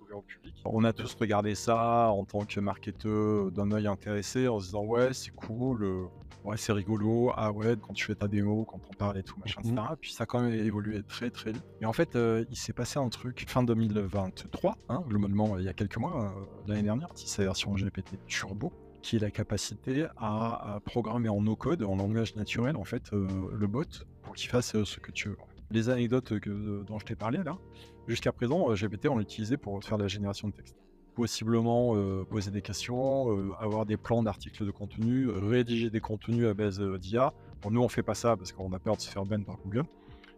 Ouvert 0.01 0.17
au 0.17 0.21
public. 0.21 0.55
On 0.65 0.83
a 0.83 0.93
tous 0.93 1.13
regardé 1.15 1.55
ça 1.55 2.09
en 2.11 2.25
tant 2.25 2.45
que 2.45 2.59
marketeur 2.59 3.51
d'un 3.51 3.71
œil 3.71 3.87
intéressé 3.87 4.47
en 4.47 4.59
se 4.59 4.65
disant 4.65 4.83
ouais 4.85 5.13
c'est 5.13 5.31
cool, 5.31 5.83
euh, 5.83 6.03
ouais 6.43 6.57
c'est 6.57 6.73
rigolo, 6.73 7.31
ah 7.35 7.51
ouais 7.51 7.75
quand 7.81 7.93
tu 7.93 8.05
fais 8.05 8.15
ta 8.15 8.27
démo, 8.27 8.65
quand 8.65 8.79
on 8.89 8.93
parle 8.93 9.17
et 9.17 9.23
tout 9.23 9.37
machin, 9.39 9.61
Mhm. 9.63 9.71
etc. 9.73 9.87
Puis 10.01 10.11
ça 10.13 10.23
a 10.23 10.25
quand 10.25 10.41
même 10.41 10.53
évolué 10.53 11.01
très 11.03 11.29
très 11.29 11.51
vite. 11.51 11.63
Et 11.81 11.85
en 11.85 11.93
fait 11.93 12.15
euh, 12.15 12.45
il 12.49 12.57
s'est 12.57 12.73
passé 12.73 12.99
un 12.99 13.09
truc 13.09 13.45
fin 13.47 13.63
2023, 13.63 14.77
hein, 14.89 15.03
globalement 15.07 15.55
euh, 15.55 15.59
il 15.61 15.65
y 15.65 15.69
a 15.69 15.73
quelques 15.73 15.97
mois, 15.97 16.23
euh, 16.37 16.45
l'année 16.67 16.83
dernière, 16.83 17.09
c'est 17.15 17.27
sa 17.27 17.43
version 17.43 17.73
GPT 17.73 18.17
Turbo 18.27 18.71
qui 19.01 19.15
est 19.15 19.19
la 19.19 19.31
capacité 19.31 20.07
à, 20.17 20.75
à 20.75 20.79
programmer 20.81 21.29
en 21.29 21.39
no-code, 21.41 21.83
en 21.83 21.95
langage 21.95 22.35
naturel, 22.35 22.75
en 22.75 22.83
fait, 22.83 23.13
euh, 23.13 23.27
le 23.53 23.67
bot 23.67 23.83
pour 24.23 24.33
qu'il 24.35 24.49
fasse 24.49 24.75
euh, 24.75 24.83
ce 24.85 24.99
que 24.99 25.11
tu 25.11 25.29
veux. 25.29 25.37
Les 25.71 25.87
anecdotes 25.89 26.39
que, 26.39 26.83
dont 26.83 26.97
je 26.99 27.05
t'ai 27.05 27.15
parlé 27.15 27.37
là, 27.43 27.57
jusqu'à 28.07 28.31
présent, 28.31 28.73
GPT, 28.73 29.07
on 29.09 29.17
l'utilisait 29.17 29.57
pour 29.57 29.83
faire 29.83 29.97
de 29.97 30.03
la 30.03 30.07
génération 30.07 30.47
de 30.47 30.53
texte. 30.53 30.75
Possiblement 31.15 31.95
euh, 31.95 32.23
poser 32.29 32.51
des 32.51 32.61
questions, 32.61 33.31
euh, 33.31 33.51
avoir 33.59 33.85
des 33.85 33.97
plans 33.97 34.21
d'articles 34.21 34.65
de 34.65 34.71
contenu, 34.71 35.29
rédiger 35.29 35.89
des 35.89 35.99
contenus 35.99 36.45
à 36.47 36.53
base 36.53 36.79
euh, 36.79 36.97
d'IA. 36.99 37.33
Bon, 37.61 37.71
nous, 37.71 37.81
on 37.81 37.89
fait 37.89 38.03
pas 38.03 38.13
ça 38.13 38.37
parce 38.37 38.51
qu'on 38.51 38.71
a 38.73 38.79
peur 38.79 38.95
de 38.97 39.01
se 39.01 39.09
faire 39.09 39.25
ban 39.25 39.41
par 39.41 39.57
Google. 39.65 39.85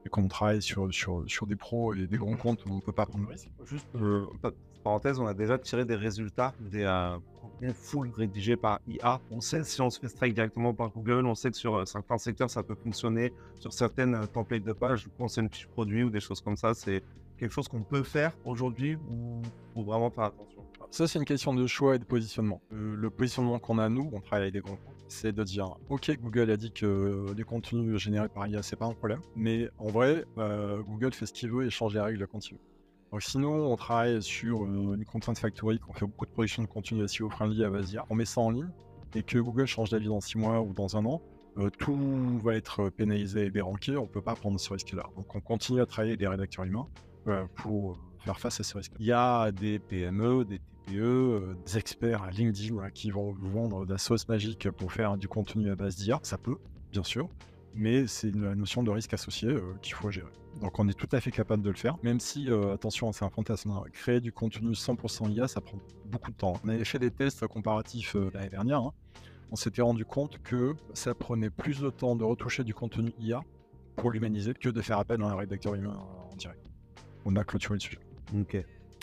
Et 0.06 0.10
comme 0.10 0.26
on 0.26 0.30
travaille 0.30 0.62
sur, 0.62 0.94
sur, 0.94 1.26
sur 1.28 1.46
des 1.48 1.58
pros 1.58 1.94
et 1.94 2.08
des 2.08 2.18
grands 2.18 2.38
comptes, 2.38 2.64
on 2.70 2.76
ne 2.76 2.82
peut 2.82 2.94
pas 2.94 3.06
prendre 3.06 3.26
le 3.26 3.32
risque. 3.32 3.50
Juste, 3.66 3.88
euh, 3.96 4.26
pa- 4.42 4.54
parenthèse, 4.82 5.20
on 5.20 5.28
a 5.28 5.34
déjà 5.34 5.58
tiré 5.58 5.84
des 5.84 5.96
résultats 5.98 6.54
des 6.62 6.86
contenus 7.42 7.74
full 7.76 8.10
rédigés 8.16 8.56
par 8.56 8.80
IA. 8.88 9.20
On 9.32 9.42
sait 9.42 9.66
si 9.66 9.82
on 9.82 9.90
se 9.90 10.00
fait 10.00 10.08
strike 10.08 10.34
directement 10.34 10.74
par 10.74 10.90
Google, 10.92 11.26
on 11.26 11.36
sait 11.36 11.52
que 11.52 11.58
sur 11.58 11.86
certains 11.86 12.18
secteurs 12.18 12.50
ça 12.50 12.64
peut 12.64 12.76
fonctionner, 12.76 13.34
sur 13.60 13.74
certaines 13.74 14.18
templates 14.28 14.64
de 14.64 14.72
page, 14.72 15.02
je 15.04 15.10
pense 15.10 15.38
à 15.38 15.42
une 15.42 15.50
fiche 15.50 15.68
produit 15.68 16.04
ou 16.06 16.10
des 16.10 16.22
choses 16.22 16.40
comme 16.40 16.56
ça, 16.56 16.74
c'est 16.74 17.04
quelque 17.40 17.52
chose 17.52 17.68
qu'on 17.68 17.84
peut 17.84 18.04
faire 18.04 18.34
aujourd'hui 18.46 18.98
ou 19.76 19.84
vraiment 19.84 20.12
faire 20.12 20.26
attention. 20.26 20.64
Ça, 20.92 21.08
c'est 21.08 21.20
une 21.20 21.26
question 21.26 21.54
de 21.54 21.68
choix 21.68 21.96
et 21.96 22.00
de 22.00 22.04
positionnement. 22.04 22.62
Euh, 22.74 22.96
le 22.96 23.10
positionnement 23.10 23.60
qu'on 23.60 23.78
a, 23.78 23.90
nous, 23.90 24.10
on 24.12 24.22
travaille 24.22 24.44
avec 24.44 24.54
des 24.54 24.60
grands 24.60 24.78
c'est 25.10 25.32
de 25.32 25.44
dire 25.44 25.76
Ok, 25.90 26.12
Google 26.22 26.52
a 26.52 26.58
dit 26.58 26.72
que 26.72 26.86
euh, 26.86 27.34
les 27.36 27.44
contenus 27.44 27.98
générés 27.98 28.30
par 28.30 28.48
IA, 28.48 28.62
c'est 28.62 28.76
pas 28.76 28.86
un 28.86 28.94
problème. 28.94 29.20
Mais 29.36 29.70
en 29.78 29.88
vrai, 29.88 30.26
euh, 30.38 30.82
Google 30.84 31.14
fait 31.14 31.26
ce 31.26 31.34
qu'il 31.34 31.52
veut 31.52 31.66
et 31.66 31.70
change 31.70 31.94
les 31.94 32.00
règles 32.00 32.26
veut. 32.28 32.60
Donc, 33.12 33.24
sinon, 33.24 33.72
on 33.72 33.76
travaille 33.76 34.22
sur 34.22 34.64
euh, 34.64 34.96
une 34.96 35.06
content 35.06 35.34
factory, 35.34 35.80
qu'on 35.80 35.94
fait 35.94 36.06
beaucoup 36.06 36.26
de 36.26 36.32
production 36.32 36.64
de 36.64 36.68
contenu 36.68 37.08
SEO 37.08 37.30
friendly 37.30 37.64
à 37.64 37.70
base. 37.70 37.98
On 38.10 38.16
met 38.16 38.26
ça 38.26 38.42
en 38.42 38.52
ligne 38.52 38.70
et 39.16 39.24
que 39.24 39.40
Google 39.40 39.66
change 39.66 39.90
d'avis 39.90 40.08
dans 40.08 40.22
6 40.22 40.38
mois 40.38 40.62
ou 40.62 40.74
dans 40.74 40.96
un 40.96 41.06
an. 41.06 41.22
tout 41.80 42.40
va 42.44 42.56
être 42.56 42.90
pénalisé 42.90 43.46
et 43.46 43.50
déranqué, 43.50 43.98
on 43.98 44.06
peut 44.06 44.22
pas 44.22 44.36
prendre 44.36 44.60
ce 44.60 44.72
risque-là. 44.72 45.04
Donc 45.16 45.34
on 45.36 45.42
continue 45.42 45.82
à 45.82 45.88
travailler 45.88 46.12
avec 46.12 46.20
des 46.20 46.28
rédacteurs 46.28 46.66
humains 46.66 46.88
pour 47.56 47.98
faire 48.20 48.40
face 48.40 48.60
à 48.60 48.64
ce 48.64 48.78
risque. 48.78 48.94
Il 49.00 49.06
y 49.06 49.12
a 49.12 49.52
des 49.52 49.80
PME, 49.80 50.46
des 50.46 50.60
TPE, 50.60 50.98
euh, 50.98 51.56
des 51.66 51.78
experts 51.78 52.24
à 52.24 52.32
LinkedIn 52.32 52.90
qui 52.90 53.12
vont 53.12 53.34
vendre 53.40 53.86
de 53.86 53.92
la 53.92 53.98
sauce 53.98 54.28
magique 54.28 54.70
pour 54.72 54.92
faire 54.92 55.18
du 55.18 55.28
contenu 55.28 55.70
à 55.70 55.76
base 55.76 55.96
d'IA. 55.96 56.20
Ça 56.24 56.38
peut, 56.38 56.58
bien 56.92 57.04
sûr, 57.04 57.30
mais 57.76 58.08
c'est 58.08 58.30
une 58.30 58.54
notion 58.54 58.84
de 58.84 58.92
risque 58.92 59.14
associée 59.14 59.50
euh, 59.50 59.74
qu'il 59.82 59.94
faut 59.94 60.12
gérer. 60.12 60.32
Donc 60.62 60.78
on 60.78 60.88
est 60.90 60.94
tout 60.94 61.08
à 61.14 61.22
fait 61.22 61.32
capable 61.32 61.64
de 61.64 61.70
le 61.70 61.76
faire, 61.76 61.98
même 62.04 62.20
si, 62.20 62.50
euh, 62.50 62.74
attention, 62.74 63.12
c'est 63.12 63.24
un 63.24 63.30
fantasme, 63.30 63.72
hein, 63.72 63.84
créer 63.94 64.20
du 64.20 64.34
contenu 64.34 64.72
100% 64.72 65.32
IA, 65.32 65.48
ça 65.48 65.62
prend 65.62 65.78
beaucoup 66.06 66.32
de 66.32 66.36
temps. 66.36 66.54
On 66.66 66.70
avait 66.70 66.84
fait 66.84 67.00
des 67.00 67.12
tests 67.12 67.48
comparatifs 67.48 68.16
euh, 68.16 68.30
l'année 68.34 68.50
dernière, 68.50 68.80
hein. 68.80 68.94
on 69.52 69.56
s'était 69.56 69.82
rendu 69.82 70.04
compte 70.04 70.40
que 70.44 70.76
ça 70.94 71.16
prenait 71.16 71.50
plus 71.50 71.80
de 71.80 71.90
temps 71.90 72.16
de 72.16 72.26
retoucher 72.26 72.64
du 72.64 72.74
contenu 72.74 73.14
IA 73.20 73.42
pour 73.96 74.12
l'humaniser 74.12 74.54
que 74.54 74.70
de 74.70 74.82
faire 74.82 75.00
appel 75.00 75.22
à 75.22 75.28
un 75.28 75.36
rédacteur 75.36 75.76
humain 75.76 75.96
euh, 75.96 76.34
en 76.34 76.36
direct. 76.36 76.69
On 77.32 77.36
a 77.36 77.44
clôturé 77.44 77.76
le 77.76 77.80
sujet. 77.80 78.00
Ok. 78.36 78.58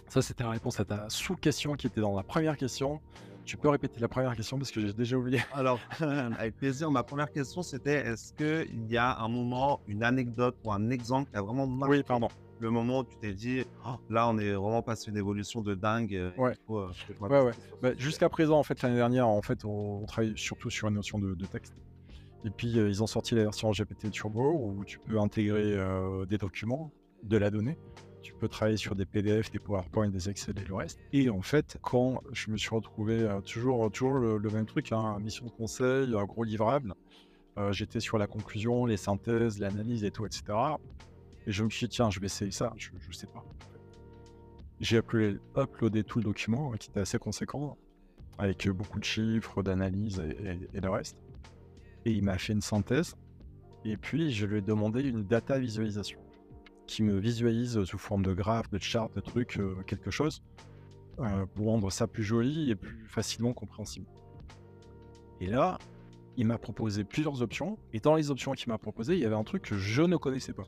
Ça, 0.08 0.20
c'était 0.20 0.42
la 0.42 0.50
réponse 0.50 0.80
à 0.80 0.84
ta 0.84 1.08
sous-question 1.08 1.74
qui 1.74 1.86
était 1.86 2.00
dans 2.00 2.16
la 2.16 2.24
première 2.24 2.56
question. 2.56 3.00
Tu 3.44 3.56
peux 3.56 3.68
répéter 3.68 4.00
la 4.00 4.08
première 4.08 4.34
question 4.34 4.58
parce 4.58 4.72
que 4.72 4.80
j'ai 4.80 4.92
déjà 4.92 5.16
oublié. 5.16 5.38
Alors, 5.54 5.78
avec 6.00 6.56
plaisir, 6.56 6.90
ma 6.90 7.04
première 7.04 7.30
question 7.30 7.62
c'était 7.62 8.04
est-ce 8.04 8.32
qu'il 8.32 8.90
y 8.90 8.96
a 8.96 9.16
un 9.20 9.28
moment, 9.28 9.80
une 9.86 10.02
anecdote 10.02 10.56
ou 10.64 10.72
un 10.72 10.90
exemple 10.90 11.30
qui 11.30 11.36
a 11.36 11.42
vraiment 11.42 11.68
marqué 11.68 11.98
Oui, 11.98 12.02
pardon. 12.02 12.26
le 12.58 12.70
moment 12.70 13.00
où 13.00 13.04
tu 13.04 13.16
t'es 13.18 13.32
dit 13.32 13.62
Oh, 13.86 13.90
là 14.10 14.28
on 14.28 14.38
est 14.38 14.50
vraiment 14.52 14.82
passé 14.82 15.10
une 15.12 15.16
évolution 15.16 15.60
de 15.60 15.76
dingue 15.76 16.16
euh, 16.16 16.32
Ouais. 16.36 16.54
faut, 16.66 16.78
euh, 16.80 16.90
Ouais, 17.20 17.40
ouais. 17.42 17.52
Bah. 17.80 17.90
Jusqu'à 17.96 18.28
présent, 18.28 18.58
en 18.58 18.64
fait, 18.64 18.82
l'année 18.82 18.96
dernière, 18.96 19.28
en 19.28 19.42
fait, 19.42 19.64
on, 19.64 20.00
on 20.02 20.06
travaille 20.06 20.32
surtout 20.36 20.70
sur 20.70 20.88
une 20.88 20.94
notion 20.94 21.20
de, 21.20 21.34
de 21.34 21.46
texte. 21.46 21.74
Et 22.44 22.50
puis, 22.50 22.76
euh, 22.80 22.88
ils 22.88 23.00
ont 23.04 23.06
sorti 23.06 23.36
la 23.36 23.42
version 23.44 23.70
GPT 23.70 24.10
Turbo 24.10 24.52
où 24.60 24.84
tu 24.84 24.98
peux 24.98 25.20
intégrer 25.20 25.74
euh, 25.76 26.26
des 26.26 26.38
documents, 26.38 26.90
de 27.22 27.36
la 27.38 27.50
donnée. 27.50 27.78
Tu 28.26 28.32
peux 28.34 28.48
travailler 28.48 28.76
sur 28.76 28.96
des 28.96 29.06
PDF, 29.06 29.52
des 29.52 29.60
PowerPoint, 29.60 30.08
des 30.08 30.28
Excel 30.28 30.58
et 30.58 30.64
le 30.64 30.74
reste. 30.74 30.98
Et 31.12 31.30
en 31.30 31.42
fait, 31.42 31.78
quand 31.80 32.20
je 32.32 32.50
me 32.50 32.56
suis 32.56 32.70
retrouvé 32.74 33.20
euh, 33.22 33.40
toujours, 33.40 33.88
toujours 33.92 34.14
le, 34.14 34.50
même 34.50 34.66
truc, 34.66 34.90
hein, 34.90 35.16
mission 35.20 35.46
de 35.46 35.52
conseil, 35.52 36.12
un 36.12 36.24
gros 36.24 36.42
livrable, 36.42 36.94
euh, 37.56 37.70
j'étais 37.70 38.00
sur 38.00 38.18
la 38.18 38.26
conclusion, 38.26 38.84
les 38.84 38.96
synthèses, 38.96 39.60
l'analyse 39.60 40.02
et 40.02 40.10
tout, 40.10 40.26
etc. 40.26 40.42
Et 41.46 41.52
je 41.52 41.62
me 41.62 41.70
suis 41.70 41.86
dit, 41.86 41.94
tiens, 41.94 42.10
je 42.10 42.18
vais 42.18 42.26
essayer 42.26 42.50
ça, 42.50 42.72
je, 42.76 42.90
je 42.98 43.12
sais 43.16 43.28
pas. 43.28 43.44
J'ai 44.80 44.96
uploadé, 44.96 45.38
uploadé 45.56 46.02
tout 46.02 46.18
le 46.18 46.24
document, 46.24 46.72
euh, 46.72 46.76
qui 46.78 46.90
était 46.90 46.98
assez 46.98 47.18
conséquent, 47.20 47.78
avec 48.38 48.68
beaucoup 48.70 48.98
de 48.98 49.04
chiffres, 49.04 49.62
d'analyse 49.62 50.18
et, 50.18 50.48
et- 50.48 50.68
et 50.78 50.80
le 50.80 50.90
reste. 50.90 51.16
Et 52.04 52.10
il 52.10 52.24
m'a 52.24 52.38
fait 52.38 52.54
une 52.54 52.60
synthèse. 52.60 53.14
Et 53.84 53.96
puis, 53.96 54.32
je 54.32 54.46
lui 54.46 54.58
ai 54.58 54.62
demandé 54.62 55.02
une 55.02 55.22
data 55.22 55.60
visualisation 55.60 56.18
qui 56.86 57.02
me 57.02 57.18
visualise 57.18 57.82
sous 57.84 57.98
forme 57.98 58.22
de 58.22 58.32
graphe, 58.32 58.70
de 58.70 58.78
chart, 58.78 59.12
de 59.14 59.20
trucs, 59.20 59.58
euh, 59.58 59.82
quelque 59.86 60.10
chose, 60.10 60.42
euh, 61.18 61.46
pour 61.54 61.66
rendre 61.66 61.90
ça 61.90 62.06
plus 62.06 62.22
joli 62.22 62.70
et 62.70 62.76
plus 62.76 63.06
facilement 63.06 63.52
compréhensible. 63.52 64.06
Et 65.40 65.46
là, 65.46 65.78
il 66.36 66.46
m'a 66.46 66.58
proposé 66.58 67.04
plusieurs 67.04 67.42
options. 67.42 67.78
Et 67.92 68.00
dans 68.00 68.14
les 68.14 68.30
options 68.30 68.52
qu'il 68.52 68.68
m'a 68.68 68.78
proposées, 68.78 69.14
il 69.14 69.20
y 69.20 69.24
avait 69.24 69.34
un 69.34 69.44
truc 69.44 69.62
que 69.62 69.76
je 69.76 70.02
ne 70.02 70.16
connaissais 70.16 70.52
pas. 70.52 70.66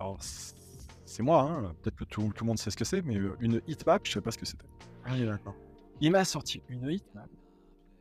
Alors, 0.00 0.18
c'est 0.20 1.22
moi, 1.22 1.42
hein, 1.42 1.74
peut-être 1.82 1.96
que 1.96 2.04
tout, 2.04 2.32
tout 2.34 2.44
le 2.44 2.48
monde 2.48 2.58
sait 2.58 2.70
ce 2.70 2.76
que 2.76 2.84
c'est, 2.84 3.02
mais 3.02 3.16
euh, 3.16 3.36
une 3.40 3.60
heatmap, 3.66 4.06
je 4.06 4.12
sais 4.12 4.20
pas 4.20 4.30
ce 4.30 4.38
que 4.38 4.46
c'était. 4.46 4.66
Ah 5.04 5.10
oui, 5.12 5.26
d'accord. 5.26 5.54
Il 6.00 6.10
m'a 6.10 6.24
sorti 6.24 6.62
une 6.68 6.88
heatmap, 6.88 7.28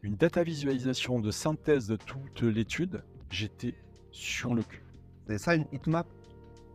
une 0.02 0.16
data 0.16 0.44
visualisation 0.44 1.20
de 1.20 1.32
synthèse 1.32 1.88
de 1.88 1.96
toute 1.96 2.42
l'étude. 2.42 3.04
J'étais 3.30 3.76
sur 4.12 4.54
le 4.54 4.64
cul. 4.64 4.84
C'est 5.28 5.38
ça 5.38 5.56
une 5.56 5.66
heatmap 5.72 6.08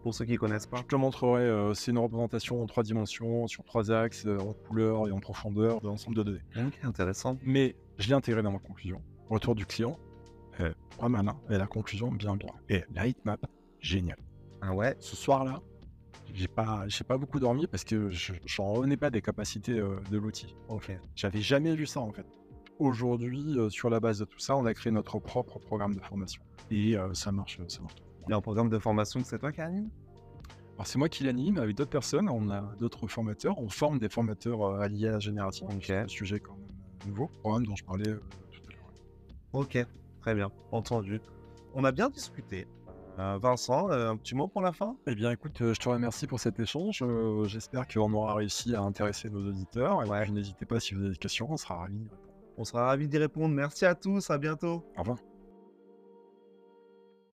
pour 0.07 0.15
ceux 0.15 0.25
qui 0.25 0.37
connaissent 0.37 0.69
pas 0.69 0.77
Je 0.77 0.83
te 0.85 0.95
montrerai, 0.95 1.43
euh, 1.43 1.75
c'est 1.75 1.91
une 1.91 1.99
représentation 1.99 2.63
en 2.63 2.67
trois 2.67 2.85
dimensions, 2.85 3.49
sur 3.49 3.65
trois 3.65 3.91
axes, 3.91 4.25
euh, 4.25 4.39
en 4.39 4.53
couleur 4.53 5.09
et 5.09 5.11
en 5.11 5.19
profondeur 5.19 5.81
de 5.81 5.89
l'ensemble 5.89 6.17
de 6.17 6.23
données. 6.23 6.45
Ok, 6.57 6.79
intéressant. 6.85 7.37
Mais 7.43 7.75
je 7.99 8.07
l'ai 8.07 8.15
intégré 8.15 8.41
dans 8.41 8.53
ma 8.53 8.61
conclusion. 8.61 9.03
Retour 9.29 9.57
du 9.57 9.67
client, 9.67 9.99
euh, 10.61 10.73
pas 11.01 11.09
mal, 11.09 11.27
hein, 11.27 11.37
et 11.51 11.59
la 11.59 11.67
conclusion, 11.67 12.13
bien, 12.13 12.37
bien. 12.37 12.51
Et 12.69 12.85
la 12.95 13.09
heatmap, 13.09 13.47
génial. 13.81 14.17
Ah 14.61 14.73
ouais? 14.73 14.95
Ce 15.01 15.17
soir-là, 15.17 15.61
j'ai 16.33 16.47
pas, 16.47 16.85
j'ai 16.87 17.03
pas 17.03 17.19
beaucoup 17.19 17.41
dormi 17.41 17.67
parce 17.67 17.83
que 17.83 18.09
je 18.09 18.33
j'en 18.45 18.75
revenais 18.75 18.97
pas 18.97 19.11
des 19.11 19.23
capacités 19.23 19.77
euh, 19.77 19.97
de 20.13 20.19
l'outil. 20.19 20.55
Ok. 20.69 20.97
J'avais 21.17 21.41
jamais 21.41 21.75
vu 21.75 21.85
ça 21.85 21.99
en 21.99 22.13
fait. 22.13 22.27
Aujourd'hui, 22.79 23.57
sur 23.71 23.91
la 23.91 23.99
base 23.99 24.21
de 24.21 24.25
tout 24.25 24.39
ça, 24.39 24.55
on 24.57 24.67
a 24.67 24.75
créé 24.75 24.93
notre 24.93 25.19
propre 25.19 25.59
programme 25.59 25.97
de 25.97 26.01
formation. 26.01 26.43
Et 26.71 26.95
ça 27.15 27.33
marche, 27.33 27.59
ça 27.67 27.81
marche. 27.81 28.06
Il 28.27 28.31
y 28.31 28.33
a 28.33 28.37
un 28.37 28.41
programme 28.41 28.69
de 28.69 28.79
formation 28.79 29.21
que 29.21 29.27
c'est 29.27 29.39
toi 29.39 29.53
qui 29.53 29.61
anime? 29.61 29.89
Alors 30.75 30.87
c'est 30.87 30.99
moi 30.99 31.09
qui 31.09 31.25
l'anime 31.25 31.59
avec 31.59 31.75
d'autres 31.77 31.91
personnes, 31.91 32.29
on 32.29 32.51
a 32.51 32.61
d'autres 32.79 33.07
formateurs, 33.07 33.59
on 33.59 33.69
forme 33.69 33.99
des 33.99 34.09
formateurs 34.11 34.63
euh, 34.63 34.81
à 34.81 34.89
l'IA 34.89 35.19
générative, 35.19 35.67
Ok. 35.71 35.85
c'est 35.87 35.97
un 35.97 36.09
sujet 36.09 36.39
quand 36.41 36.53
même 36.57 36.67
nouveau, 37.07 37.29
programme 37.41 37.65
dont 37.67 37.77
je 37.77 37.85
parlais 37.85 38.09
euh, 38.11 38.21
tout 38.53 38.61
à 38.69 38.73
l'heure. 38.73 38.93
Ok, 39.55 39.79
très 40.21 40.35
bien, 40.35 40.51
entendu. 40.73 41.21
On 41.75 41.85
a 41.85 41.93
bien 41.93 42.11
discuté. 42.11 42.67
Euh, 43.19 43.39
Vincent, 43.41 43.89
euh, 43.91 44.11
un 44.11 44.17
petit 44.19 44.35
mot 44.35 44.49
pour 44.49 44.61
la 44.61 44.73
fin? 44.75 44.95
Eh 45.07 45.15
bien, 45.15 45.31
écoute, 45.31 45.59
euh, 45.63 45.73
je 45.73 45.81
te 45.81 45.89
remercie 45.89 46.27
pour 46.27 46.39
cet 46.39 46.61
échange. 46.61 47.01
Euh, 47.03 47.45
J'espère 47.47 47.89
qu'on 47.89 48.13
aura 48.13 48.35
réussi 48.35 48.75
à 48.75 48.83
intéresser 48.83 49.31
nos 49.31 49.49
auditeurs. 49.49 50.03
Et 50.05 50.09
Ouais. 50.09 50.23
puis, 50.25 50.33
n'hésitez 50.33 50.67
pas 50.67 50.81
si 50.81 50.93
vous 50.95 51.01
avez 51.01 51.13
des 51.13 51.17
questions, 51.17 51.47
on 51.51 51.57
sera 51.57 51.77
ravis. 51.77 51.95
d'y 51.97 52.03
répondre. 52.05 52.21
On 52.59 52.65
sera 52.65 52.85
ravis 52.87 53.09
d'y 53.09 53.17
répondre. 53.17 53.55
Merci 53.55 53.87
à 53.87 53.95
tous, 53.95 54.29
à 54.29 54.37
bientôt. 54.37 54.85
Au 54.99 55.01
revoir. 55.01 55.17